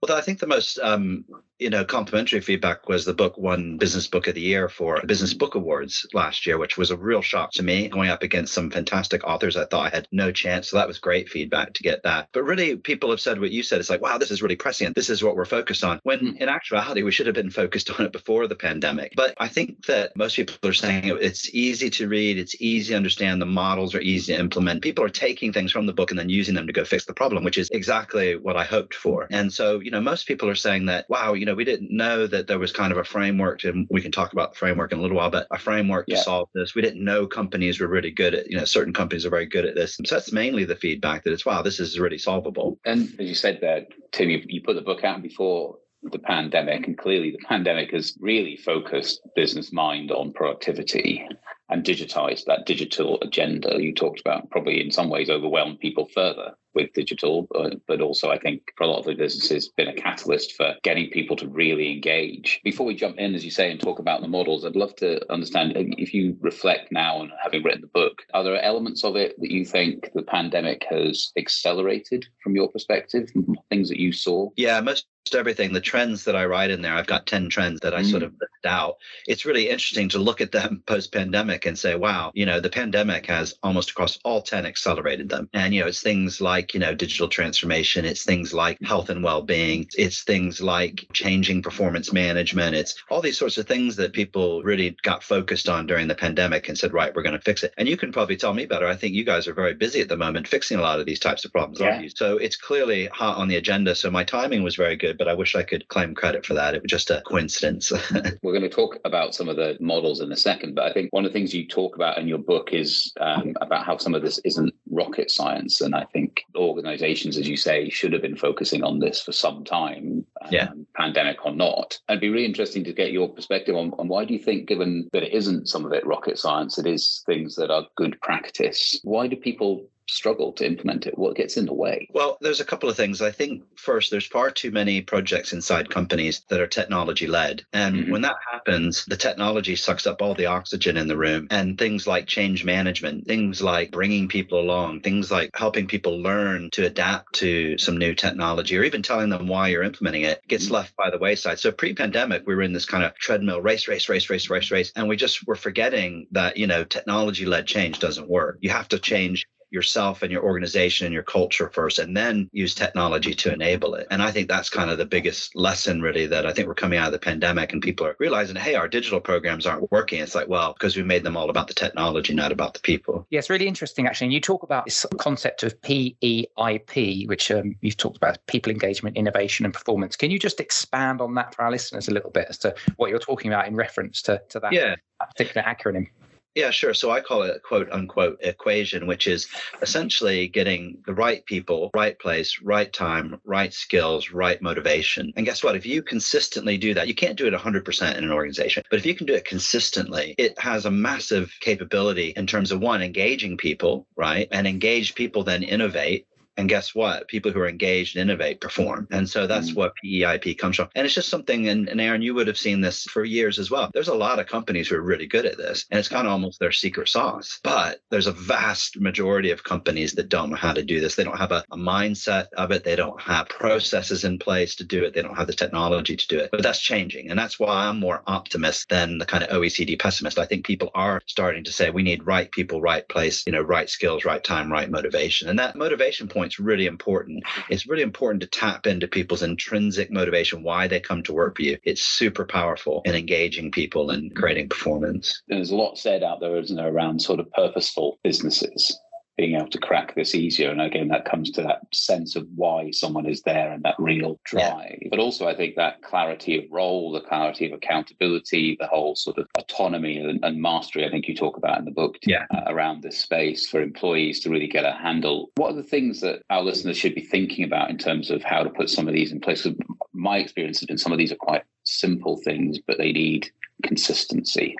Well, 0.00 0.16
I 0.16 0.20
think 0.20 0.38
the 0.38 0.46
most 0.46 0.78
um, 0.78 1.24
you 1.64 1.70
know 1.70 1.84
complimentary 1.84 2.40
feedback 2.40 2.88
was 2.88 3.06
the 3.06 3.14
book 3.14 3.38
won 3.38 3.78
Business 3.78 4.06
Book 4.06 4.26
of 4.26 4.34
the 4.34 4.40
Year 4.42 4.68
for 4.68 5.00
Business 5.06 5.32
Book 5.32 5.54
Awards 5.54 6.06
last 6.12 6.44
year, 6.44 6.58
which 6.58 6.76
was 6.76 6.90
a 6.90 6.96
real 6.96 7.22
shock 7.22 7.52
to 7.52 7.62
me. 7.62 7.88
Going 7.88 8.10
up 8.10 8.22
against 8.22 8.52
some 8.52 8.70
fantastic 8.70 9.24
authors, 9.24 9.56
I 9.56 9.64
thought 9.64 9.86
I 9.86 9.96
had 9.96 10.06
no 10.12 10.30
chance. 10.30 10.68
So 10.68 10.76
that 10.76 10.86
was 10.86 10.98
great 10.98 11.30
feedback 11.30 11.72
to 11.72 11.82
get 11.82 12.02
that. 12.02 12.28
But 12.32 12.44
really, 12.44 12.76
people 12.76 13.08
have 13.10 13.20
said 13.20 13.40
what 13.40 13.50
you 13.50 13.62
said. 13.62 13.80
It's 13.80 13.88
like, 13.88 14.02
wow, 14.02 14.18
this 14.18 14.30
is 14.30 14.42
really 14.42 14.56
prescient. 14.56 14.94
This 14.94 15.08
is 15.08 15.24
what 15.24 15.36
we're 15.36 15.46
focused 15.46 15.82
on. 15.82 16.00
When 16.02 16.18
hmm. 16.18 16.36
in 16.36 16.50
actuality, 16.50 17.02
we 17.02 17.12
should 17.12 17.24
have 17.24 17.34
been 17.34 17.48
focused 17.48 17.90
on 17.98 18.04
it 18.04 18.12
before 18.12 18.46
the 18.46 18.56
pandemic. 18.56 19.14
But 19.16 19.32
I 19.38 19.48
think 19.48 19.86
that 19.86 20.14
most 20.18 20.36
people 20.36 20.68
are 20.68 20.74
saying 20.74 21.04
it's 21.06 21.48
easy 21.54 21.88
to 21.88 22.08
read, 22.08 22.36
it's 22.36 22.60
easy 22.60 22.92
to 22.92 22.96
understand. 22.96 23.40
The 23.40 23.46
models 23.46 23.94
are 23.94 24.02
easy 24.02 24.34
to 24.34 24.38
implement. 24.38 24.82
People 24.82 25.02
are 25.02 25.08
taking 25.08 25.50
things 25.50 25.72
from 25.72 25.86
the 25.86 25.94
book 25.94 26.10
and 26.10 26.20
then 26.20 26.28
using 26.28 26.54
them 26.54 26.66
to 26.66 26.74
go 26.74 26.84
fix 26.84 27.06
the 27.06 27.14
problem, 27.14 27.42
which 27.42 27.56
is 27.56 27.70
exactly 27.70 28.36
what 28.36 28.58
I 28.58 28.64
hoped 28.64 28.94
for. 28.94 29.26
And 29.30 29.50
so, 29.50 29.78
you 29.78 29.90
know 29.90 29.94
know, 29.94 30.00
most 30.02 30.26
people 30.26 30.48
are 30.48 30.54
saying 30.54 30.86
that, 30.86 31.08
wow, 31.08 31.32
you 31.32 31.46
know, 31.46 31.53
know, 31.54 31.56
we 31.56 31.64
didn't 31.64 31.90
know 31.90 32.26
that 32.26 32.46
there 32.46 32.58
was 32.58 32.72
kind 32.72 32.92
of 32.92 32.98
a 32.98 33.04
framework, 33.04 33.64
and 33.64 33.86
we 33.90 34.02
can 34.02 34.12
talk 34.12 34.32
about 34.32 34.52
the 34.52 34.58
framework 34.58 34.92
in 34.92 34.98
a 34.98 35.02
little 35.02 35.16
while, 35.16 35.30
but 35.30 35.46
a 35.50 35.58
framework 35.58 36.06
yeah. 36.08 36.16
to 36.16 36.22
solve 36.22 36.48
this. 36.54 36.74
We 36.74 36.82
didn't 36.82 37.04
know 37.04 37.26
companies 37.26 37.80
were 37.80 37.88
really 37.88 38.10
good 38.10 38.34
at, 38.34 38.50
you 38.50 38.56
know, 38.56 38.64
certain 38.64 38.92
companies 38.92 39.24
are 39.24 39.30
very 39.30 39.46
good 39.46 39.64
at 39.64 39.74
this. 39.74 39.96
So 40.04 40.14
that's 40.14 40.32
mainly 40.32 40.64
the 40.64 40.76
feedback 40.76 41.24
that 41.24 41.32
it's, 41.32 41.46
wow, 41.46 41.62
this 41.62 41.80
is 41.80 41.98
really 41.98 42.18
solvable. 42.18 42.78
And 42.84 43.08
as 43.18 43.28
you 43.28 43.34
said 43.34 43.58
there, 43.60 43.86
Tim, 44.12 44.30
you, 44.30 44.42
you 44.46 44.62
put 44.62 44.76
the 44.76 44.82
book 44.82 45.04
out 45.04 45.22
before 45.22 45.78
the 46.02 46.18
pandemic, 46.18 46.86
and 46.86 46.98
clearly 46.98 47.30
the 47.30 47.46
pandemic 47.46 47.92
has 47.92 48.16
really 48.20 48.56
focused 48.56 49.20
business 49.34 49.72
mind 49.72 50.10
on 50.10 50.32
productivity 50.32 51.26
and 51.70 51.82
digitized 51.82 52.44
that 52.44 52.66
digital 52.66 53.18
agenda 53.22 53.76
you 53.80 53.94
talked 53.94 54.20
about 54.20 54.50
probably 54.50 54.82
in 54.82 54.90
some 54.90 55.08
ways 55.08 55.30
overwhelmed 55.30 55.80
people 55.80 56.06
further 56.14 56.54
with 56.74 56.92
digital 56.92 57.48
but, 57.50 57.74
but 57.86 58.00
also 58.00 58.30
i 58.30 58.38
think 58.38 58.62
for 58.76 58.84
a 58.84 58.86
lot 58.86 58.98
of 58.98 59.04
the 59.04 59.14
businesses 59.14 59.68
been 59.68 59.88
a 59.88 59.94
catalyst 59.94 60.54
for 60.56 60.74
getting 60.82 61.10
people 61.10 61.36
to 61.36 61.48
really 61.48 61.92
engage. 61.92 62.60
Before 62.64 62.86
we 62.86 62.94
jump 62.94 63.18
in 63.18 63.34
as 63.34 63.44
you 63.44 63.50
say 63.50 63.70
and 63.70 63.80
talk 63.80 63.98
about 63.98 64.20
the 64.20 64.28
models 64.28 64.64
i'd 64.64 64.76
love 64.76 64.94
to 64.96 65.20
understand 65.32 65.72
if 65.76 66.14
you 66.14 66.36
reflect 66.40 66.92
now 66.92 67.16
on 67.16 67.32
having 67.42 67.62
written 67.62 67.80
the 67.80 67.86
book 67.88 68.22
are 68.32 68.44
there 68.44 68.60
elements 68.62 69.04
of 69.04 69.16
it 69.16 69.38
that 69.40 69.50
you 69.50 69.64
think 69.64 70.10
the 70.14 70.22
pandemic 70.22 70.84
has 70.90 71.32
accelerated 71.36 72.26
from 72.42 72.54
your 72.54 72.68
perspective? 72.70 73.30
Things 73.70 73.88
that 73.88 73.98
you 73.98 74.12
saw? 74.12 74.50
Yeah 74.56 74.80
most 74.80 75.06
everything. 75.34 75.72
The 75.72 75.80
trends 75.80 76.24
that 76.24 76.36
i 76.36 76.44
write 76.44 76.70
in 76.70 76.82
there 76.82 76.94
i've 76.94 77.06
got 77.06 77.26
10 77.26 77.48
trends 77.48 77.80
that 77.80 77.94
i 77.94 78.02
mm. 78.02 78.10
sort 78.10 78.22
of 78.22 78.32
list 78.32 78.66
out. 78.66 78.96
It's 79.26 79.46
really 79.46 79.70
interesting 79.70 80.08
to 80.10 80.18
look 80.18 80.40
at 80.40 80.52
them 80.52 80.82
post 80.86 81.12
pandemic 81.12 81.64
and 81.66 81.78
say 81.78 81.94
wow 81.94 82.30
you 82.34 82.44
know 82.44 82.60
the 82.60 82.70
pandemic 82.70 83.26
has 83.26 83.54
almost 83.62 83.90
across 83.90 84.18
all 84.24 84.42
10 84.42 84.66
accelerated 84.66 85.28
them. 85.28 85.48
And 85.54 85.74
you 85.74 85.80
know 85.80 85.86
it's 85.86 86.02
things 86.02 86.40
like 86.40 86.63
you 86.72 86.80
know 86.80 86.94
digital 86.94 87.28
transformation 87.28 88.04
it's 88.04 88.24
things 88.24 88.54
like 88.54 88.80
health 88.82 89.10
and 89.10 89.22
well-being 89.22 89.86
it's 89.98 90.22
things 90.22 90.62
like 90.62 91.06
changing 91.12 91.60
performance 91.60 92.12
management 92.12 92.74
it's 92.74 92.94
all 93.10 93.20
these 93.20 93.38
sorts 93.38 93.58
of 93.58 93.66
things 93.66 93.96
that 93.96 94.12
people 94.12 94.62
really 94.62 94.96
got 95.02 95.22
focused 95.22 95.68
on 95.68 95.86
during 95.86 96.08
the 96.08 96.14
pandemic 96.14 96.68
and 96.68 96.78
said 96.78 96.92
right 96.92 97.14
we're 97.14 97.22
going 97.22 97.36
to 97.36 97.40
fix 97.40 97.62
it 97.62 97.74
and 97.76 97.88
you 97.88 97.96
can 97.96 98.12
probably 98.12 98.36
tell 98.36 98.54
me 98.54 98.64
better 98.64 98.86
i 98.86 98.96
think 98.96 99.14
you 99.14 99.24
guys 99.24 99.46
are 99.46 99.54
very 99.54 99.74
busy 99.74 100.00
at 100.00 100.08
the 100.08 100.16
moment 100.16 100.48
fixing 100.48 100.78
a 100.78 100.82
lot 100.82 101.00
of 101.00 101.06
these 101.06 101.20
types 101.20 101.44
of 101.44 101.52
problems 101.52 101.80
yeah. 101.80 101.90
aren't 101.90 102.04
you 102.04 102.10
so 102.10 102.36
it's 102.38 102.56
clearly 102.56 103.06
hot 103.06 103.36
on 103.36 103.48
the 103.48 103.56
agenda 103.56 103.94
so 103.94 104.10
my 104.10 104.24
timing 104.24 104.62
was 104.62 104.76
very 104.76 104.96
good 104.96 105.18
but 105.18 105.28
I 105.34 105.34
wish 105.34 105.56
I 105.56 105.64
could 105.64 105.88
claim 105.88 106.14
credit 106.14 106.46
for 106.46 106.54
that. 106.54 106.74
It 106.74 106.82
was 106.82 106.90
just 106.90 107.10
a 107.10 107.22
coincidence. 107.26 107.92
We're 108.42 108.52
going 108.52 108.62
to 108.62 108.68
talk 108.68 108.98
about 109.04 109.34
some 109.34 109.48
of 109.48 109.56
the 109.56 109.76
models 109.80 110.20
in 110.20 110.30
a 110.30 110.36
second, 110.36 110.74
but 110.74 110.84
I 110.84 110.92
think 110.92 111.12
one 111.12 111.24
of 111.24 111.32
the 111.32 111.38
things 111.38 111.52
you 111.52 111.66
talk 111.66 111.96
about 111.96 112.18
in 112.18 112.28
your 112.28 112.38
book 112.38 112.72
is 112.72 113.12
um, 113.20 113.54
about 113.60 113.84
how 113.84 113.96
some 113.96 114.14
of 114.14 114.22
this 114.22 114.38
isn't 114.44 114.72
rocket 114.94 115.30
science. 115.30 115.80
And 115.80 115.94
I 115.94 116.04
think 116.04 116.44
organizations, 116.56 117.36
as 117.36 117.48
you 117.48 117.56
say, 117.56 117.88
should 117.88 118.12
have 118.12 118.22
been 118.22 118.36
focusing 118.36 118.82
on 118.82 118.98
this 118.98 119.20
for 119.20 119.32
some 119.32 119.64
time, 119.64 120.24
um, 120.42 120.86
pandemic 120.96 121.44
or 121.44 121.52
not. 121.52 121.98
It'd 122.08 122.20
be 122.20 122.28
really 122.28 122.46
interesting 122.46 122.84
to 122.84 122.92
get 122.92 123.12
your 123.12 123.28
perspective 123.28 123.76
on, 123.76 123.92
on 123.98 124.08
why 124.08 124.24
do 124.24 124.32
you 124.32 124.40
think, 124.40 124.68
given 124.68 125.08
that 125.12 125.22
it 125.22 125.32
isn't 125.32 125.68
some 125.68 125.84
of 125.84 125.92
it 125.92 126.06
rocket 126.06 126.38
science, 126.38 126.78
it 126.78 126.86
is 126.86 127.22
things 127.26 127.56
that 127.56 127.70
are 127.70 127.86
good 127.96 128.20
practice, 128.20 129.00
why 129.02 129.26
do 129.26 129.36
people 129.36 129.86
struggle 130.08 130.52
to 130.52 130.66
implement 130.66 131.06
it? 131.06 131.18
What 131.18 131.36
gets 131.36 131.56
in 131.56 131.66
the 131.66 131.74
way? 131.74 132.08
Well, 132.12 132.38
there's 132.40 132.60
a 132.60 132.64
couple 132.64 132.88
of 132.88 132.96
things. 132.96 133.22
I 133.22 133.30
think 133.30 133.62
first, 133.76 134.10
there's 134.10 134.26
far 134.26 134.50
too 134.50 134.70
many 134.70 135.00
projects 135.00 135.52
inside 135.52 135.90
companies 135.90 136.42
that 136.48 136.60
are 136.60 136.66
technology 136.66 137.26
led. 137.26 137.64
And 137.72 137.96
mm-hmm. 137.96 138.12
when 138.12 138.22
that 138.22 138.36
happens, 138.50 139.04
the 139.06 139.16
technology 139.16 139.76
sucks 139.76 140.06
up 140.06 140.22
all 140.22 140.34
the 140.34 140.46
oxygen 140.46 140.96
in 140.96 141.08
the 141.08 141.16
room. 141.16 141.46
And 141.50 141.78
things 141.78 142.06
like 142.06 142.26
change 142.26 142.64
management, 142.64 143.26
things 143.26 143.62
like 143.62 143.90
bringing 143.90 144.28
people 144.28 144.60
along, 144.60 145.00
things 145.00 145.30
like 145.30 145.50
helping 145.54 145.86
people 145.86 146.20
learn 146.20 146.70
to 146.72 146.86
adapt 146.86 147.34
to 147.36 147.78
some 147.78 147.98
new 147.98 148.14
technology, 148.14 148.76
or 148.76 148.84
even 148.84 149.02
telling 149.02 149.30
them 149.30 149.46
why 149.46 149.68
you're 149.68 149.82
implementing 149.82 150.22
it 150.22 150.46
gets 150.48 150.66
mm-hmm. 150.66 150.74
left 150.74 150.96
by 150.96 151.10
the 151.10 151.18
wayside. 151.18 151.58
So 151.58 151.72
pre 151.72 151.94
pandemic, 151.94 152.46
we 152.46 152.54
were 152.54 152.62
in 152.62 152.72
this 152.72 152.86
kind 152.86 153.04
of 153.04 153.14
treadmill 153.14 153.60
race, 153.60 153.88
race, 153.88 154.08
race, 154.08 154.28
race, 154.30 154.50
race, 154.50 154.70
race. 154.70 154.92
And 154.96 155.08
we 155.08 155.16
just 155.16 155.46
were 155.46 155.56
forgetting 155.56 156.26
that, 156.32 156.56
you 156.56 156.66
know, 156.66 156.84
technology 156.84 157.46
led 157.46 157.66
change 157.66 157.98
doesn't 157.98 158.28
work. 158.28 158.58
You 158.60 158.70
have 158.70 158.88
to 158.88 158.98
change 158.98 159.46
yourself 159.74 160.22
and 160.22 160.32
your 160.32 160.42
organization 160.42 161.06
and 161.06 161.12
your 161.12 161.22
culture 161.24 161.68
first, 161.68 161.98
and 161.98 162.16
then 162.16 162.48
use 162.52 162.74
technology 162.74 163.34
to 163.34 163.52
enable 163.52 163.94
it. 163.94 164.06
And 164.10 164.22
I 164.22 164.30
think 164.30 164.48
that's 164.48 164.70
kind 164.70 164.90
of 164.90 164.96
the 164.96 165.04
biggest 165.04 165.54
lesson, 165.54 166.00
really, 166.00 166.26
that 166.28 166.46
I 166.46 166.52
think 166.52 166.68
we're 166.68 166.74
coming 166.74 166.98
out 166.98 167.08
of 167.08 167.12
the 167.12 167.18
pandemic 167.18 167.72
and 167.72 167.82
people 167.82 168.06
are 168.06 168.16
realizing, 168.18 168.56
hey, 168.56 168.76
our 168.76 168.88
digital 168.88 169.20
programs 169.20 169.66
aren't 169.66 169.90
working. 169.90 170.20
It's 170.20 170.34
like, 170.34 170.48
well, 170.48 170.72
because 170.72 170.96
we 170.96 171.02
made 171.02 171.24
them 171.24 171.36
all 171.36 171.50
about 171.50 171.66
the 171.66 171.74
technology, 171.74 172.32
not 172.32 172.52
about 172.52 172.74
the 172.74 172.80
people. 172.80 173.26
Yeah, 173.30 173.40
it's 173.40 173.50
really 173.50 173.66
interesting, 173.66 174.06
actually. 174.06 174.26
And 174.26 174.32
you 174.32 174.40
talk 174.40 174.62
about 174.62 174.84
this 174.84 175.04
concept 175.18 175.64
of 175.64 175.78
PEIP, 175.82 177.28
which 177.28 177.50
um, 177.50 177.76
you've 177.80 177.96
talked 177.96 178.16
about 178.16 178.38
people 178.46 178.70
engagement, 178.70 179.16
innovation, 179.16 179.64
and 179.64 179.74
performance. 179.74 180.14
Can 180.14 180.30
you 180.30 180.38
just 180.38 180.60
expand 180.60 181.20
on 181.20 181.34
that 181.34 181.54
for 181.54 181.62
our 181.62 181.70
listeners 181.70 182.08
a 182.08 182.12
little 182.12 182.30
bit 182.30 182.46
as 182.48 182.58
to 182.58 182.74
what 182.96 183.10
you're 183.10 183.18
talking 183.18 183.52
about 183.52 183.66
in 183.66 183.74
reference 183.74 184.22
to, 184.22 184.40
to 184.50 184.60
that 184.60 184.72
yeah. 184.72 184.94
particular 185.18 185.66
acronym? 185.66 186.06
Yeah, 186.54 186.70
sure. 186.70 186.94
So 186.94 187.10
I 187.10 187.20
call 187.20 187.42
it 187.42 187.56
a 187.56 187.58
quote 187.58 187.90
unquote 187.90 188.38
equation, 188.40 189.08
which 189.08 189.26
is 189.26 189.48
essentially 189.82 190.46
getting 190.46 190.98
the 191.04 191.12
right 191.14 191.44
people, 191.46 191.90
right 191.94 192.16
place, 192.16 192.60
right 192.62 192.92
time, 192.92 193.40
right 193.44 193.74
skills, 193.74 194.30
right 194.30 194.62
motivation. 194.62 195.32
And 195.36 195.44
guess 195.44 195.64
what? 195.64 195.74
If 195.74 195.84
you 195.84 196.00
consistently 196.00 196.78
do 196.78 196.94
that, 196.94 197.08
you 197.08 197.14
can't 197.14 197.36
do 197.36 197.46
it 197.48 197.54
100% 197.54 198.16
in 198.16 198.24
an 198.24 198.30
organization, 198.30 198.84
but 198.88 199.00
if 199.00 199.06
you 199.06 199.16
can 199.16 199.26
do 199.26 199.34
it 199.34 199.44
consistently, 199.44 200.36
it 200.38 200.56
has 200.60 200.86
a 200.86 200.92
massive 200.92 201.52
capability 201.60 202.32
in 202.36 202.46
terms 202.46 202.70
of 202.70 202.80
one, 202.80 203.02
engaging 203.02 203.56
people, 203.56 204.06
right? 204.14 204.46
And 204.52 204.68
engaged 204.68 205.16
people 205.16 205.42
then 205.42 205.64
innovate 205.64 206.26
and 206.56 206.68
guess 206.68 206.94
what? 206.94 207.28
People 207.28 207.52
who 207.52 207.60
are 207.60 207.68
engaged 207.68 208.16
and 208.16 208.28
innovate 208.30 208.60
perform. 208.60 209.08
And 209.10 209.28
so 209.28 209.46
that's 209.46 209.70
mm-hmm. 209.70 209.78
what 209.78 209.94
PEIP 210.04 210.58
comes 210.58 210.76
from. 210.76 210.88
And 210.94 211.04
it's 211.04 211.14
just 211.14 211.28
something, 211.28 211.68
and, 211.68 211.88
and 211.88 212.00
Aaron, 212.00 212.22
you 212.22 212.34
would 212.34 212.46
have 212.46 212.58
seen 212.58 212.80
this 212.80 213.04
for 213.04 213.24
years 213.24 213.58
as 213.58 213.70
well. 213.70 213.90
There's 213.92 214.08
a 214.08 214.14
lot 214.14 214.38
of 214.38 214.46
companies 214.46 214.88
who 214.88 214.96
are 214.96 215.02
really 215.02 215.26
good 215.26 215.46
at 215.46 215.56
this, 215.56 215.86
and 215.90 215.98
it's 215.98 216.08
kind 216.08 216.26
of 216.26 216.32
almost 216.32 216.60
their 216.60 216.72
secret 216.72 217.08
sauce. 217.08 217.60
But 217.62 218.00
there's 218.10 218.26
a 218.26 218.32
vast 218.32 219.00
majority 219.00 219.50
of 219.50 219.64
companies 219.64 220.12
that 220.14 220.28
don't 220.28 220.50
know 220.50 220.56
how 220.56 220.72
to 220.72 220.82
do 220.82 221.00
this. 221.00 221.14
They 221.14 221.24
don't 221.24 221.38
have 221.38 221.52
a, 221.52 221.64
a 221.70 221.76
mindset 221.76 222.46
of 222.56 222.70
it, 222.70 222.84
they 222.84 222.96
don't 222.96 223.20
have 223.20 223.48
processes 223.48 224.24
in 224.24 224.38
place 224.38 224.76
to 224.76 224.84
do 224.84 225.04
it, 225.04 225.14
they 225.14 225.22
don't 225.22 225.36
have 225.36 225.46
the 225.46 225.52
technology 225.52 226.16
to 226.16 226.28
do 226.28 226.38
it. 226.38 226.50
But 226.50 226.62
that's 226.62 226.80
changing. 226.80 227.30
And 227.30 227.38
that's 227.38 227.58
why 227.58 227.86
I'm 227.86 228.00
more 228.00 228.22
optimist 228.26 228.88
than 228.88 229.18
the 229.18 229.26
kind 229.26 229.42
of 229.42 229.50
OECD 229.50 229.98
pessimist. 229.98 230.38
I 230.38 230.46
think 230.46 230.64
people 230.64 230.90
are 230.94 231.20
starting 231.26 231.64
to 231.64 231.72
say 231.72 231.90
we 231.90 232.02
need 232.02 232.26
right 232.26 232.50
people, 232.50 232.80
right 232.80 233.06
place, 233.08 233.44
you 233.46 233.52
know, 233.52 233.62
right 233.62 233.88
skills, 233.88 234.24
right 234.24 234.42
time, 234.42 234.70
right 234.70 234.90
motivation. 234.90 235.48
And 235.48 235.58
that 235.58 235.76
motivation 235.76 236.28
point 236.28 236.43
point's 236.44 236.60
really 236.60 236.84
important. 236.84 237.42
It's 237.70 237.86
really 237.86 238.02
important 238.02 238.42
to 238.42 238.46
tap 238.46 238.86
into 238.86 239.08
people's 239.08 239.42
intrinsic 239.42 240.10
motivation, 240.10 240.62
why 240.62 240.86
they 240.86 241.00
come 241.00 241.22
to 241.22 241.32
work 241.32 241.56
for 241.56 241.62
you. 241.62 241.78
It's 241.84 242.02
super 242.02 242.44
powerful 242.44 243.00
in 243.06 243.14
engaging 243.14 243.70
people 243.70 244.10
and 244.10 244.34
creating 244.36 244.68
performance. 244.68 245.42
There's 245.48 245.70
a 245.70 245.76
lot 245.76 245.96
said 245.96 246.22
out 246.22 246.40
there, 246.40 246.58
isn't 246.58 246.76
there, 246.76 246.92
around 246.92 247.22
sort 247.22 247.40
of 247.40 247.50
purposeful 247.52 248.18
businesses 248.22 248.98
being 249.36 249.56
able 249.56 249.68
to 249.68 249.78
crack 249.78 250.14
this 250.14 250.34
easier. 250.34 250.70
And 250.70 250.80
again, 250.80 251.08
that 251.08 251.24
comes 251.24 251.50
to 251.52 251.62
that 251.62 251.82
sense 251.92 252.36
of 252.36 252.46
why 252.54 252.90
someone 252.90 253.26
is 253.26 253.42
there 253.42 253.72
and 253.72 253.82
that 253.82 253.96
real 253.98 254.38
drive. 254.44 254.98
Yeah. 255.02 255.08
But 255.10 255.18
also, 255.18 255.48
I 255.48 255.56
think 255.56 255.74
that 255.76 256.02
clarity 256.02 256.58
of 256.58 256.70
role, 256.70 257.10
the 257.12 257.20
clarity 257.20 257.66
of 257.66 257.72
accountability, 257.72 258.76
the 258.78 258.86
whole 258.86 259.16
sort 259.16 259.38
of 259.38 259.46
autonomy 259.58 260.18
and, 260.18 260.44
and 260.44 260.62
mastery, 260.62 261.04
I 261.04 261.10
think 261.10 261.26
you 261.26 261.34
talk 261.34 261.56
about 261.56 261.78
in 261.78 261.84
the 261.84 261.90
book 261.90 262.16
yeah. 262.26 262.46
uh, 262.54 262.62
around 262.66 263.02
this 263.02 263.18
space 263.18 263.68
for 263.68 263.82
employees 263.82 264.40
to 264.40 264.50
really 264.50 264.68
get 264.68 264.84
a 264.84 264.92
handle. 264.92 265.50
What 265.56 265.72
are 265.72 265.76
the 265.76 265.82
things 265.82 266.20
that 266.20 266.42
our 266.50 266.62
listeners 266.62 266.96
should 266.96 267.14
be 267.14 267.22
thinking 267.22 267.64
about 267.64 267.90
in 267.90 267.98
terms 267.98 268.30
of 268.30 268.42
how 268.42 268.62
to 268.62 268.70
put 268.70 268.88
some 268.88 269.08
of 269.08 269.14
these 269.14 269.32
in 269.32 269.40
place? 269.40 269.66
My 270.12 270.38
experience 270.38 270.78
has 270.80 270.86
been 270.86 270.98
some 270.98 271.12
of 271.12 271.18
these 271.18 271.32
are 271.32 271.36
quite 271.36 271.64
simple 271.82 272.40
things, 272.44 272.78
but 272.86 272.98
they 272.98 273.12
need 273.12 273.50
consistency 273.82 274.76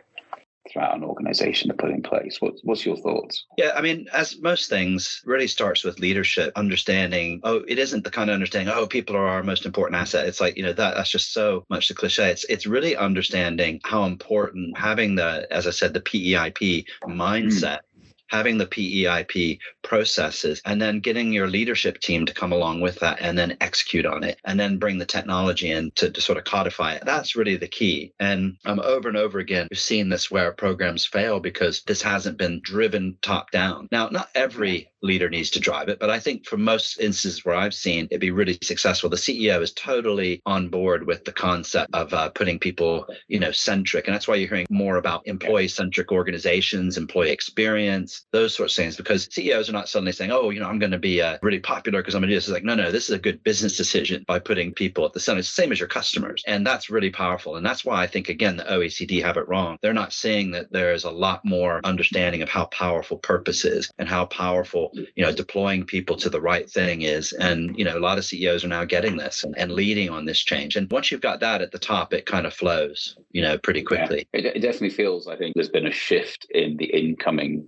throughout 0.71 0.97
an 0.97 1.05
organization 1.05 1.69
to 1.69 1.75
put 1.75 1.91
in 1.91 2.03
place. 2.03 2.41
What's, 2.41 2.61
what's 2.63 2.87
your 2.87 2.97
thoughts? 2.97 3.45
Yeah, 3.59 3.73
I 3.77 3.83
mean, 3.83 4.07
as 4.13 4.39
most 4.41 4.69
things, 4.69 5.23
really 5.25 5.47
starts 5.47 5.85
with 5.85 5.99
leadership, 5.99 6.53
understanding, 6.57 7.41
oh, 7.45 7.65
it 7.69 7.79
isn't 7.79 8.05
the 8.05 8.11
kind 8.11 8.31
of 8.31 8.35
understanding, 8.35 8.73
oh, 8.75 8.87
people 8.87 9.17
are 9.17 9.27
our 9.27 9.43
most 9.43 9.67
important 9.67 10.01
asset. 10.01 10.27
It's 10.27 10.41
like, 10.41 10.57
you 10.57 10.63
know, 10.63 10.73
that 10.73 10.95
that's 10.97 11.11
just 11.11 11.33
so 11.33 11.65
much 11.69 11.89
the 11.89 11.95
cliche. 11.95 12.31
It's 12.31 12.45
it's 12.45 12.67
really 12.67 12.97
understanding 12.97 13.81
how 13.85 14.05
important 14.05 14.77
having 14.77 15.17
the, 15.17 15.47
as 15.51 15.67
I 15.67 15.71
said, 15.71 15.95
the 15.95 16.01
PEIP 16.01 16.87
mindset. 17.05 17.79
Mm 17.79 17.81
having 18.29 18.59
the 18.59 18.67
PEIP 18.67 19.59
processes, 19.83 20.61
and 20.65 20.81
then 20.81 21.01
getting 21.01 21.33
your 21.33 21.49
leadership 21.49 22.01
team 22.01 22.27
to 22.27 22.35
come 22.35 22.53
along 22.53 22.81
with 22.81 22.99
that 23.01 23.19
and 23.21 23.37
then 23.37 23.57
execute 23.61 24.07
on 24.07 24.25
it, 24.25 24.39
and 24.45 24.59
then 24.59 24.79
bring 24.79 24.99
the 24.99 25.07
technology 25.07 25.71
in 25.71 25.91
to, 25.97 26.11
to 26.11 26.21
sort 26.21 26.39
of 26.39 26.45
codify 26.45 26.95
it. 26.95 27.05
That's 27.05 27.37
really 27.37 27.57
the 27.57 27.69
key. 27.69 28.13
And 28.19 28.57
um, 28.65 28.81
over 28.81 29.09
and 29.09 29.17
over 29.17 29.39
again, 29.39 29.69
we've 29.71 29.79
seen 29.79 30.09
this 30.09 30.31
where 30.31 30.53
programs 30.53 31.07
fail 31.07 31.41
because 31.41 31.83
this 31.83 32.03
hasn't 32.03 32.39
been 32.39 32.61
driven 32.63 33.17
top 33.23 33.51
down. 33.51 33.89
Now, 33.93 34.09
not 34.09 34.29
every 34.35 34.91
leader 35.05 35.29
needs 35.29 35.51
to 35.51 35.61
drive 35.61 35.89
it. 35.89 35.99
But 35.99 36.11
I 36.11 36.19
think 36.19 36.47
for 36.47 36.57
most 36.57 36.99
instances 36.99 37.45
where 37.45 37.55
I've 37.55 37.75
seen 37.75 38.09
it 38.11 38.19
be 38.19 38.31
really 38.31 38.59
successful, 38.63 39.11
the 39.11 39.17
CEO 39.17 39.61
is 39.61 39.73
totally 39.73 40.43
on 40.47 40.69
board 40.69 41.07
with 41.07 41.25
the 41.25 41.33
concept 41.33 41.95
of 41.95 42.13
uh, 42.13 42.31
putting 42.31 42.59
people, 42.59 43.07
you 43.29 43.39
know, 43.39 43.53
centric. 43.53 44.07
And 44.07 44.15
that's 44.15 44.27
why 44.27 44.37
you're 44.37 44.49
hearing 44.49 44.67
more 44.71 44.97
about 44.97 45.27
employee 45.27 45.69
centric 45.69 46.11
organizations, 46.11 46.97
employee 46.97 47.31
experience, 47.31 48.27
those 48.33 48.55
sorts 48.55 48.77
of 48.77 48.83
things, 48.83 48.97
because 48.97 49.29
CEOs 49.31 49.69
are 49.69 49.73
not 49.73 49.89
suddenly 49.89 50.13
saying, 50.13 50.33
oh, 50.33 50.51
you 50.51 50.61
know, 50.61 50.69
I'm 50.69 50.79
going 50.79 50.93
to 50.93 50.99
be 50.99 51.21
uh, 51.21 51.39
really 51.43 51.61
popular 51.61 52.01
because 52.01 52.15
I'm 52.15 52.23
going 52.23 52.31
to 52.31 52.35
do 52.35 52.37
this. 52.37 52.49
It's 52.49 52.55
like, 52.55 52.65
no, 52.65 52.75
no, 52.75 52.91
this 52.91 53.05
is 53.05 53.15
a 53.15 53.19
good 53.19 53.43
business 53.45 53.77
decision 53.77 54.25
by 54.27 54.39
putting 54.39 54.73
people 54.73 55.05
at 55.05 55.13
the 55.13 55.21
center. 55.21 55.41
It's 55.41 55.55
the 55.55 55.63
same 55.63 55.73
as 55.73 55.81
your 55.81 55.89
customers. 55.89 56.43
And 56.47 56.67
that's 56.67 56.91
really 56.91 57.11
powerful. 57.11 57.57
And 57.57 57.65
that's 57.65 57.85
why 57.85 58.03
I 58.03 58.07
think, 58.07 58.29
again, 58.29 58.57
the 58.57 58.65
OECD 58.65 59.23
have 59.23 59.37
it 59.37 59.49
wrong. 59.49 59.79
They're 59.83 59.93
not 59.93 60.13
seeing 60.13 60.51
that 60.53 60.73
there 60.73 60.93
is 60.93 61.05
a 61.05 61.11
lot 61.11 61.45
more 61.45 61.81
understanding 61.85 62.43
of 62.43 62.49
how 62.49 62.67
powerful 62.67 63.19
purpose 63.19 63.65
is 63.65 63.91
and 63.99 64.09
how 64.09 64.27
powerful, 64.27 64.91
you 64.95 65.25
know, 65.25 65.33
deploying 65.33 65.85
people 65.85 66.17
to 66.17 66.31
the 66.31 66.41
right 66.41 66.69
thing 66.69 67.03
is. 67.03 67.33
And, 67.33 67.79
you 67.79 67.85
know, 67.85 67.99
a 67.99 68.01
lot 68.01 68.19
of 68.19 68.25
CEOs 68.25 68.65
are 68.65 68.69
now 68.69 68.85
getting 68.85 69.17
this 69.17 69.45
and, 69.45 69.57
and 69.59 69.73
leading 69.73 70.11
on 70.11 70.25
this 70.25 70.41
change. 70.41 70.77
And 70.77 70.91
once 70.91 71.11
you've 71.11 71.21
got 71.21 71.41
that 71.41 71.63
at 71.63 71.73
the 71.73 71.79
top, 71.79 72.13
it 72.13 72.27
kind 72.27 72.47
of 72.47 72.55
flows, 72.55 73.17
you 73.31 73.43
know, 73.43 73.59
pretty 73.59 73.83
quickly. 73.83 74.27
Yeah. 74.33 74.41
It, 74.41 74.47
it 74.57 74.61
definitely 74.61 74.91
feels, 74.91 75.29
I 75.29 75.37
think, 75.37 75.55
there's 75.55 75.69
been 75.69 75.87
a 75.87 75.93
shift 75.93 76.47
in 76.51 76.77
the 76.77 76.87
incoming 76.87 77.67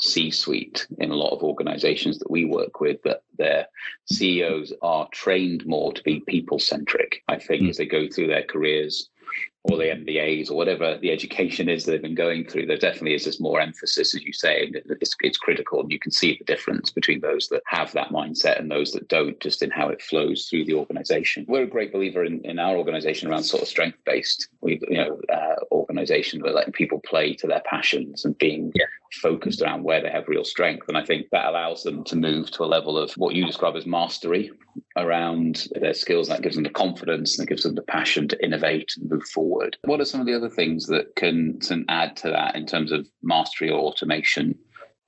C 0.00 0.30
suite 0.30 0.86
in 0.98 1.10
a 1.10 1.14
lot 1.14 1.34
of 1.34 1.42
organizations 1.42 2.18
that 2.18 2.30
we 2.30 2.46
work 2.46 2.80
with 2.80 3.02
that 3.02 3.22
their 3.36 3.66
CEOs 4.06 4.72
are 4.80 5.06
trained 5.12 5.66
more 5.66 5.92
to 5.92 6.02
be 6.02 6.20
people 6.26 6.58
centric. 6.58 7.22
I 7.28 7.38
think 7.38 7.62
mm. 7.62 7.68
as 7.68 7.76
they 7.76 7.86
go 7.86 8.08
through 8.08 8.28
their 8.28 8.44
careers, 8.44 9.10
or 9.64 9.76
the 9.76 9.84
MBAs 9.84 10.50
or 10.50 10.54
whatever 10.54 10.96
the 10.98 11.10
education 11.10 11.68
is 11.68 11.84
that 11.84 11.92
they've 11.92 12.02
been 12.02 12.14
going 12.14 12.46
through, 12.46 12.64
there 12.64 12.78
definitely 12.78 13.14
is 13.14 13.26
this 13.26 13.40
more 13.40 13.60
emphasis, 13.60 14.14
as 14.14 14.22
you 14.22 14.32
say, 14.32 14.70
it's, 14.72 15.14
it's 15.20 15.36
critical. 15.36 15.80
And 15.80 15.92
you 15.92 15.98
can 15.98 16.12
see 16.12 16.36
the 16.38 16.44
difference 16.44 16.90
between 16.90 17.20
those 17.20 17.48
that 17.48 17.62
have 17.66 17.92
that 17.92 18.08
mindset 18.08 18.58
and 18.58 18.70
those 18.70 18.92
that 18.92 19.08
don't, 19.08 19.38
just 19.40 19.62
in 19.62 19.70
how 19.70 19.88
it 19.90 20.00
flows 20.00 20.48
through 20.48 20.64
the 20.64 20.74
organization. 20.74 21.44
We're 21.46 21.64
a 21.64 21.66
great 21.66 21.92
believer 21.92 22.24
in, 22.24 22.40
in 22.44 22.58
our 22.58 22.76
organization 22.76 23.30
around 23.30 23.42
sort 23.42 23.62
of 23.62 23.68
strength 23.68 23.98
based, 24.06 24.48
we, 24.62 24.80
you 24.88 24.96
know, 24.96 25.20
uh, 25.30 25.56
organization 25.72 26.40
where 26.40 26.52
letting 26.52 26.72
people 26.72 27.00
play 27.00 27.34
to 27.34 27.46
their 27.46 27.62
passions 27.66 28.24
and 28.24 28.38
being 28.38 28.72
yeah. 28.74 28.86
focused 29.20 29.60
around 29.60 29.82
where 29.82 30.00
they 30.00 30.10
have 30.10 30.26
real 30.26 30.44
strength. 30.44 30.88
And 30.88 30.96
I 30.96 31.04
think 31.04 31.26
that 31.30 31.46
allows 31.46 31.82
them 31.82 32.02
to 32.04 32.16
move 32.16 32.50
to 32.52 32.64
a 32.64 32.66
level 32.66 32.96
of 32.96 33.12
what 33.12 33.34
you 33.34 33.44
describe 33.44 33.76
as 33.76 33.84
mastery 33.84 34.50
around 35.00 35.68
their 35.72 35.94
skills. 35.94 36.28
That 36.28 36.42
gives 36.42 36.54
them 36.54 36.64
the 36.64 36.70
confidence 36.70 37.38
and 37.38 37.46
it 37.46 37.48
gives 37.48 37.62
them 37.62 37.74
the 37.74 37.82
passion 37.82 38.28
to 38.28 38.44
innovate 38.44 38.92
and 38.96 39.10
move 39.10 39.24
forward. 39.24 39.76
What 39.84 40.00
are 40.00 40.04
some 40.04 40.20
of 40.20 40.26
the 40.26 40.34
other 40.34 40.48
things 40.48 40.86
that 40.86 41.16
can, 41.16 41.58
can 41.60 41.84
add 41.88 42.16
to 42.18 42.30
that 42.30 42.56
in 42.56 42.66
terms 42.66 42.92
of 42.92 43.08
mastery 43.22 43.70
or 43.70 43.80
automation? 43.80 44.58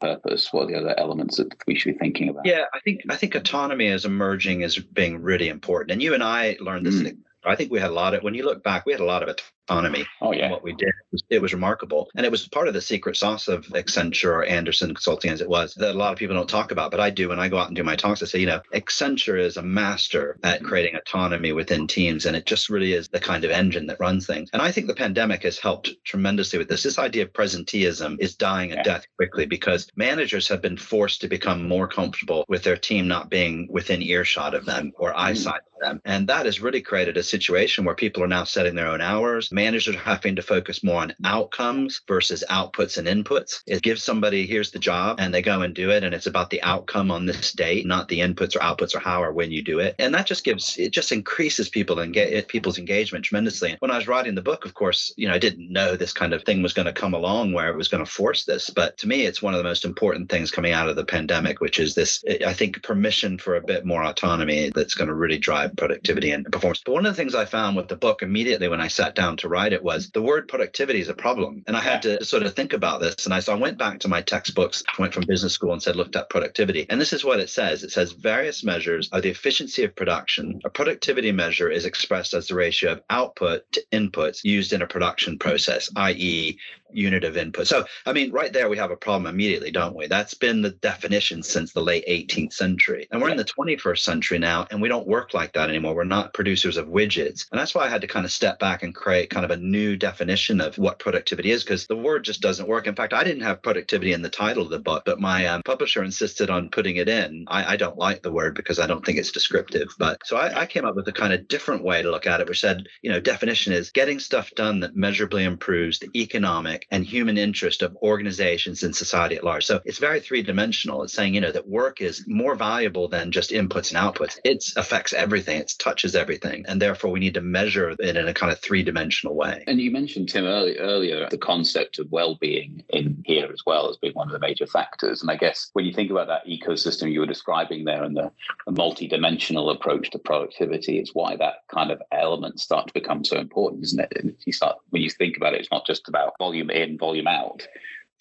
purpose? 0.00 0.52
What 0.52 0.64
are 0.64 0.66
the 0.66 0.78
other 0.78 0.98
elements 0.98 1.36
that 1.36 1.54
we 1.66 1.76
should 1.76 1.92
be 1.94 1.98
thinking 1.98 2.28
about? 2.28 2.44
Yeah, 2.44 2.64
I 2.74 2.80
think 2.80 3.02
I 3.08 3.14
think 3.14 3.36
autonomy 3.36 3.86
is 3.86 4.04
emerging 4.04 4.64
as 4.64 4.76
being 4.76 5.22
really 5.22 5.48
important. 5.48 5.92
And 5.92 6.02
you 6.02 6.12
and 6.12 6.24
I 6.24 6.56
learned 6.60 6.86
this. 6.86 6.96
Mm. 6.96 7.18
I 7.44 7.56
think 7.56 7.72
we 7.72 7.80
had 7.80 7.90
a 7.90 7.94
lot 7.94 8.14
of 8.14 8.22
when 8.22 8.34
you 8.34 8.44
look 8.44 8.62
back, 8.62 8.84
we 8.84 8.92
had 8.92 9.00
a 9.00 9.04
lot 9.04 9.22
of 9.22 9.36
autonomy. 9.68 10.06
Oh 10.20 10.32
yeah, 10.32 10.50
what 10.50 10.62
we 10.62 10.72
did 10.72 10.88
it 10.88 10.94
was, 11.10 11.22
it 11.30 11.42
was, 11.42 11.52
remarkable, 11.52 12.10
and 12.16 12.26
it 12.26 12.32
was 12.32 12.48
part 12.48 12.68
of 12.68 12.74
the 12.74 12.80
secret 12.80 13.16
sauce 13.16 13.48
of 13.48 13.66
Accenture 13.68 14.32
or 14.32 14.44
Andersen 14.44 14.94
Consulting, 14.94 15.30
as 15.30 15.40
it 15.40 15.48
was, 15.48 15.74
that 15.74 15.94
a 15.94 15.98
lot 15.98 16.12
of 16.12 16.18
people 16.18 16.34
don't 16.34 16.48
talk 16.48 16.70
about. 16.70 16.90
But 16.90 17.00
I 17.00 17.10
do 17.10 17.28
when 17.28 17.40
I 17.40 17.48
go 17.48 17.58
out 17.58 17.68
and 17.68 17.76
do 17.76 17.84
my 17.84 17.96
talks. 17.96 18.22
I 18.22 18.26
say, 18.26 18.40
you 18.40 18.46
know, 18.46 18.60
Accenture 18.74 19.38
is 19.38 19.56
a 19.56 19.62
master 19.62 20.38
at 20.42 20.58
mm-hmm. 20.58 20.68
creating 20.68 20.96
autonomy 20.96 21.52
within 21.52 21.86
teams, 21.86 22.26
and 22.26 22.36
it 22.36 22.46
just 22.46 22.68
really 22.68 22.92
is 22.92 23.08
the 23.08 23.20
kind 23.20 23.44
of 23.44 23.50
engine 23.50 23.86
that 23.86 24.00
runs 24.00 24.26
things. 24.26 24.50
And 24.52 24.62
I 24.62 24.72
think 24.72 24.86
the 24.86 24.94
pandemic 24.94 25.42
has 25.42 25.58
helped 25.58 25.90
tremendously 26.04 26.58
with 26.58 26.68
this. 26.68 26.82
This 26.82 26.98
idea 26.98 27.24
of 27.24 27.32
presenteeism 27.32 28.20
is 28.20 28.34
dying 28.34 28.72
a 28.72 28.76
yeah. 28.76 28.82
death 28.82 29.06
quickly 29.16 29.46
because 29.46 29.88
managers 29.96 30.48
have 30.48 30.62
been 30.62 30.76
forced 30.76 31.20
to 31.20 31.28
become 31.28 31.68
more 31.68 31.88
comfortable 31.88 32.44
with 32.48 32.64
their 32.64 32.76
team 32.76 33.08
not 33.08 33.30
being 33.30 33.68
within 33.70 34.02
earshot 34.02 34.54
of 34.54 34.64
them 34.64 34.92
or 34.96 35.12
mm. 35.12 35.16
eyesight 35.16 35.60
of 35.74 35.80
them, 35.80 36.00
and 36.04 36.28
that 36.28 36.46
has 36.46 36.60
really 36.60 36.80
created 36.80 37.16
a 37.16 37.22
situation 37.22 37.84
where 37.84 37.94
people 37.94 38.22
are 38.22 38.28
now 38.28 38.44
setting 38.44 38.74
their 38.74 38.88
own 38.88 39.00
hours 39.00 39.51
managers 39.52 39.94
are 39.94 39.98
having 39.98 40.36
to 40.36 40.42
focus 40.42 40.82
more 40.82 41.02
on 41.02 41.14
outcomes 41.24 42.00
versus 42.08 42.44
outputs 42.50 42.98
and 42.98 43.06
inputs. 43.06 43.62
It 43.66 43.82
gives 43.82 44.02
somebody, 44.02 44.46
here's 44.46 44.70
the 44.70 44.78
job, 44.78 45.18
and 45.20 45.32
they 45.32 45.42
go 45.42 45.62
and 45.62 45.74
do 45.74 45.90
it. 45.90 46.04
And 46.04 46.14
it's 46.14 46.26
about 46.26 46.50
the 46.50 46.62
outcome 46.62 47.10
on 47.10 47.26
this 47.26 47.52
date, 47.52 47.86
not 47.86 48.08
the 48.08 48.20
inputs 48.20 48.56
or 48.56 48.60
outputs 48.60 48.94
or 48.94 49.00
how 49.00 49.22
or 49.22 49.32
when 49.32 49.50
you 49.50 49.62
do 49.62 49.78
it. 49.78 49.94
And 49.98 50.14
that 50.14 50.26
just 50.26 50.44
gives, 50.44 50.76
it 50.78 50.92
just 50.92 51.12
increases 51.12 51.68
people 51.68 51.98
and 51.98 52.14
get 52.14 52.48
people's 52.48 52.78
engagement 52.78 53.24
tremendously. 53.24 53.70
And 53.70 53.80
when 53.80 53.90
I 53.90 53.96
was 53.96 54.08
writing 54.08 54.34
the 54.34 54.42
book, 54.42 54.64
of 54.64 54.74
course, 54.74 55.12
you 55.16 55.28
know, 55.28 55.34
I 55.34 55.38
didn't 55.38 55.70
know 55.70 55.96
this 55.96 56.12
kind 56.12 56.32
of 56.32 56.42
thing 56.44 56.62
was 56.62 56.72
going 56.72 56.86
to 56.86 56.92
come 56.92 57.14
along 57.14 57.52
where 57.52 57.68
it 57.68 57.76
was 57.76 57.88
going 57.88 58.04
to 58.04 58.10
force 58.10 58.44
this. 58.44 58.70
But 58.70 58.96
to 58.98 59.08
me, 59.08 59.26
it's 59.26 59.42
one 59.42 59.54
of 59.54 59.58
the 59.58 59.64
most 59.64 59.84
important 59.84 60.28
things 60.28 60.50
coming 60.50 60.72
out 60.72 60.88
of 60.88 60.96
the 60.96 61.04
pandemic, 61.04 61.60
which 61.60 61.78
is 61.78 61.94
this, 61.94 62.24
I 62.46 62.52
think, 62.52 62.82
permission 62.82 63.38
for 63.38 63.56
a 63.56 63.62
bit 63.62 63.84
more 63.84 64.02
autonomy 64.02 64.70
that's 64.74 64.94
going 64.94 65.08
to 65.08 65.14
really 65.14 65.38
drive 65.38 65.76
productivity 65.76 66.30
and 66.30 66.44
performance. 66.50 66.82
But 66.84 66.92
one 66.92 67.06
of 67.06 67.12
the 67.12 67.16
things 67.16 67.34
I 67.34 67.44
found 67.44 67.76
with 67.76 67.88
the 67.88 67.96
book 67.96 68.22
immediately 68.22 68.68
when 68.68 68.80
I 68.80 68.88
sat 68.88 69.14
down 69.14 69.36
to 69.42 69.48
write 69.48 69.72
it 69.72 69.82
was 69.82 70.10
the 70.10 70.22
word 70.22 70.48
productivity 70.48 71.00
is 71.00 71.08
a 71.08 71.14
problem. 71.14 71.62
And 71.66 71.76
I 71.76 71.80
had 71.80 72.02
to 72.02 72.24
sort 72.24 72.42
of 72.44 72.54
think 72.54 72.72
about 72.72 73.00
this. 73.00 73.24
And 73.24 73.34
I, 73.34 73.40
so 73.40 73.52
I 73.52 73.56
went 73.56 73.78
back 73.78 73.98
to 74.00 74.08
my 74.08 74.22
textbooks, 74.22 74.82
went 74.98 75.12
from 75.12 75.26
business 75.26 75.52
school 75.52 75.72
and 75.72 75.82
said, 75.82 75.96
looked 75.96 76.16
at 76.16 76.30
productivity. 76.30 76.86
And 76.88 77.00
this 77.00 77.12
is 77.12 77.24
what 77.24 77.40
it 77.40 77.50
says. 77.50 77.82
It 77.82 77.92
says 77.92 78.12
various 78.12 78.64
measures 78.64 79.08
of 79.12 79.22
the 79.22 79.30
efficiency 79.30 79.84
of 79.84 79.94
production. 79.94 80.60
A 80.64 80.70
productivity 80.70 81.32
measure 81.32 81.70
is 81.70 81.84
expressed 81.84 82.34
as 82.34 82.48
the 82.48 82.54
ratio 82.54 82.92
of 82.92 83.02
output 83.10 83.70
to 83.72 83.84
inputs 83.92 84.44
used 84.44 84.72
in 84.72 84.82
a 84.82 84.86
production 84.86 85.38
process, 85.38 85.90
i.e., 85.96 86.58
unit 86.94 87.24
of 87.24 87.36
input. 87.36 87.66
So, 87.66 87.84
I 88.06 88.12
mean, 88.12 88.30
right 88.32 88.52
there 88.52 88.68
we 88.68 88.76
have 88.78 88.90
a 88.90 88.96
problem 88.96 89.32
immediately, 89.32 89.70
don't 89.70 89.96
we? 89.96 90.06
That's 90.06 90.34
been 90.34 90.62
the 90.62 90.70
definition 90.70 91.42
since 91.42 91.72
the 91.72 91.80
late 91.80 92.04
18th 92.08 92.52
century. 92.52 93.06
And 93.10 93.20
we're 93.20 93.30
in 93.30 93.36
the 93.36 93.44
21st 93.44 93.98
century 93.98 94.38
now, 94.38 94.66
and 94.70 94.80
we 94.80 94.88
don't 94.88 95.06
work 95.06 95.34
like 95.34 95.52
that 95.54 95.68
anymore. 95.68 95.94
We're 95.94 96.04
not 96.04 96.34
producers 96.34 96.76
of 96.76 96.88
widgets. 96.88 97.46
And 97.50 97.60
that's 97.60 97.74
why 97.74 97.84
I 97.84 97.88
had 97.88 98.00
to 98.02 98.06
kind 98.06 98.24
of 98.24 98.32
step 98.32 98.58
back 98.58 98.82
and 98.82 98.94
create 98.94 99.30
kind 99.30 99.44
of 99.44 99.50
a 99.50 99.56
new 99.56 99.96
definition 99.96 100.60
of 100.60 100.78
what 100.78 100.98
productivity 100.98 101.50
is, 101.50 101.64
because 101.64 101.86
the 101.86 101.96
word 101.96 102.24
just 102.24 102.40
doesn't 102.40 102.68
work. 102.68 102.86
In 102.86 102.94
fact, 102.94 103.12
I 103.12 103.24
didn't 103.24 103.42
have 103.42 103.62
productivity 103.62 104.12
in 104.12 104.22
the 104.22 104.28
title 104.28 104.62
of 104.62 104.70
the 104.70 104.78
book, 104.78 105.04
but 105.04 105.20
my 105.20 105.46
um, 105.46 105.62
publisher 105.64 106.02
insisted 106.02 106.50
on 106.50 106.70
putting 106.70 106.96
it 106.96 107.08
in. 107.08 107.44
I, 107.48 107.72
I, 107.72 107.76
don't 107.76 107.96
like 107.96 108.22
the 108.22 108.32
word 108.32 108.54
because 108.54 108.78
I 108.78 108.86
don't 108.86 109.04
think 109.04 109.18
it's 109.18 109.32
descriptive. 109.32 109.88
But 109.98 110.20
so 110.24 110.36
I, 110.36 110.62
I 110.62 110.66
came 110.66 110.84
up 110.84 110.94
with 110.94 111.08
a 111.08 111.12
kind 111.12 111.32
of 111.32 111.48
different 111.48 111.84
way 111.84 112.02
to 112.02 112.10
look 112.10 112.26
at 112.26 112.40
it, 112.40 112.48
which 112.48 112.60
said, 112.60 112.86
you 113.02 113.10
know, 113.10 113.20
definition 113.20 113.72
is 113.72 113.90
getting 113.90 114.18
stuff 114.18 114.50
done 114.54 114.80
that 114.80 114.96
measurably 114.96 115.44
improves 115.44 115.98
the 115.98 116.10
economic 116.14 116.81
and 116.90 117.04
human 117.04 117.38
interest 117.38 117.82
of 117.82 117.96
organizations 118.02 118.82
and 118.82 118.94
society 118.94 119.36
at 119.36 119.44
large. 119.44 119.64
So 119.64 119.80
it's 119.84 119.98
very 119.98 120.20
three 120.20 120.42
dimensional. 120.42 121.02
It's 121.02 121.12
saying, 121.12 121.34
you 121.34 121.40
know, 121.40 121.52
that 121.52 121.68
work 121.68 122.00
is 122.00 122.24
more 122.26 122.54
valuable 122.54 123.08
than 123.08 123.30
just 123.30 123.50
inputs 123.50 123.94
and 123.94 123.98
outputs. 123.98 124.38
It 124.44 124.64
affects 124.76 125.12
everything, 125.12 125.60
it 125.60 125.72
touches 125.78 126.14
everything. 126.14 126.64
And 126.68 126.80
therefore, 126.80 127.10
we 127.10 127.20
need 127.20 127.34
to 127.34 127.40
measure 127.40 127.90
it 127.90 128.00
in 128.00 128.16
a 128.16 128.34
kind 128.34 128.52
of 128.52 128.58
three 128.60 128.82
dimensional 128.82 129.34
way. 129.34 129.64
And 129.66 129.80
you 129.80 129.90
mentioned, 129.90 130.28
Tim, 130.28 130.44
earlier, 130.44 130.80
earlier 130.80 131.28
the 131.30 131.38
concept 131.38 131.98
of 131.98 132.10
well 132.10 132.36
being 132.36 132.82
in 132.90 133.22
here 133.24 133.48
as 133.52 133.62
well 133.66 133.88
as 133.88 133.96
being 133.96 134.14
one 134.14 134.28
of 134.28 134.32
the 134.32 134.38
major 134.38 134.66
factors. 134.66 135.22
And 135.22 135.30
I 135.30 135.36
guess 135.36 135.70
when 135.72 135.84
you 135.84 135.92
think 135.92 136.10
about 136.10 136.28
that 136.28 136.46
ecosystem 136.46 137.12
you 137.12 137.20
were 137.20 137.26
describing 137.26 137.84
there 137.84 138.02
and 138.02 138.16
the, 138.16 138.30
the 138.66 138.72
multi 138.72 139.06
dimensional 139.06 139.70
approach 139.70 140.10
to 140.10 140.18
productivity, 140.18 140.98
it's 140.98 141.14
why 141.14 141.36
that 141.36 141.62
kind 141.72 141.90
of 141.90 142.02
element 142.12 142.60
start 142.60 142.86
to 142.88 142.94
become 142.94 143.24
so 143.24 143.38
important, 143.38 143.84
isn't 143.84 144.00
it? 144.00 144.12
And 144.16 144.34
you 144.44 144.52
start, 144.52 144.78
when 144.90 145.02
you 145.02 145.10
think 145.10 145.36
about 145.36 145.54
it, 145.54 145.60
it's 145.60 145.70
not 145.70 145.86
just 145.86 146.08
about 146.08 146.34
volume 146.38 146.70
in, 146.72 146.98
volume 146.98 147.26
out. 147.26 147.66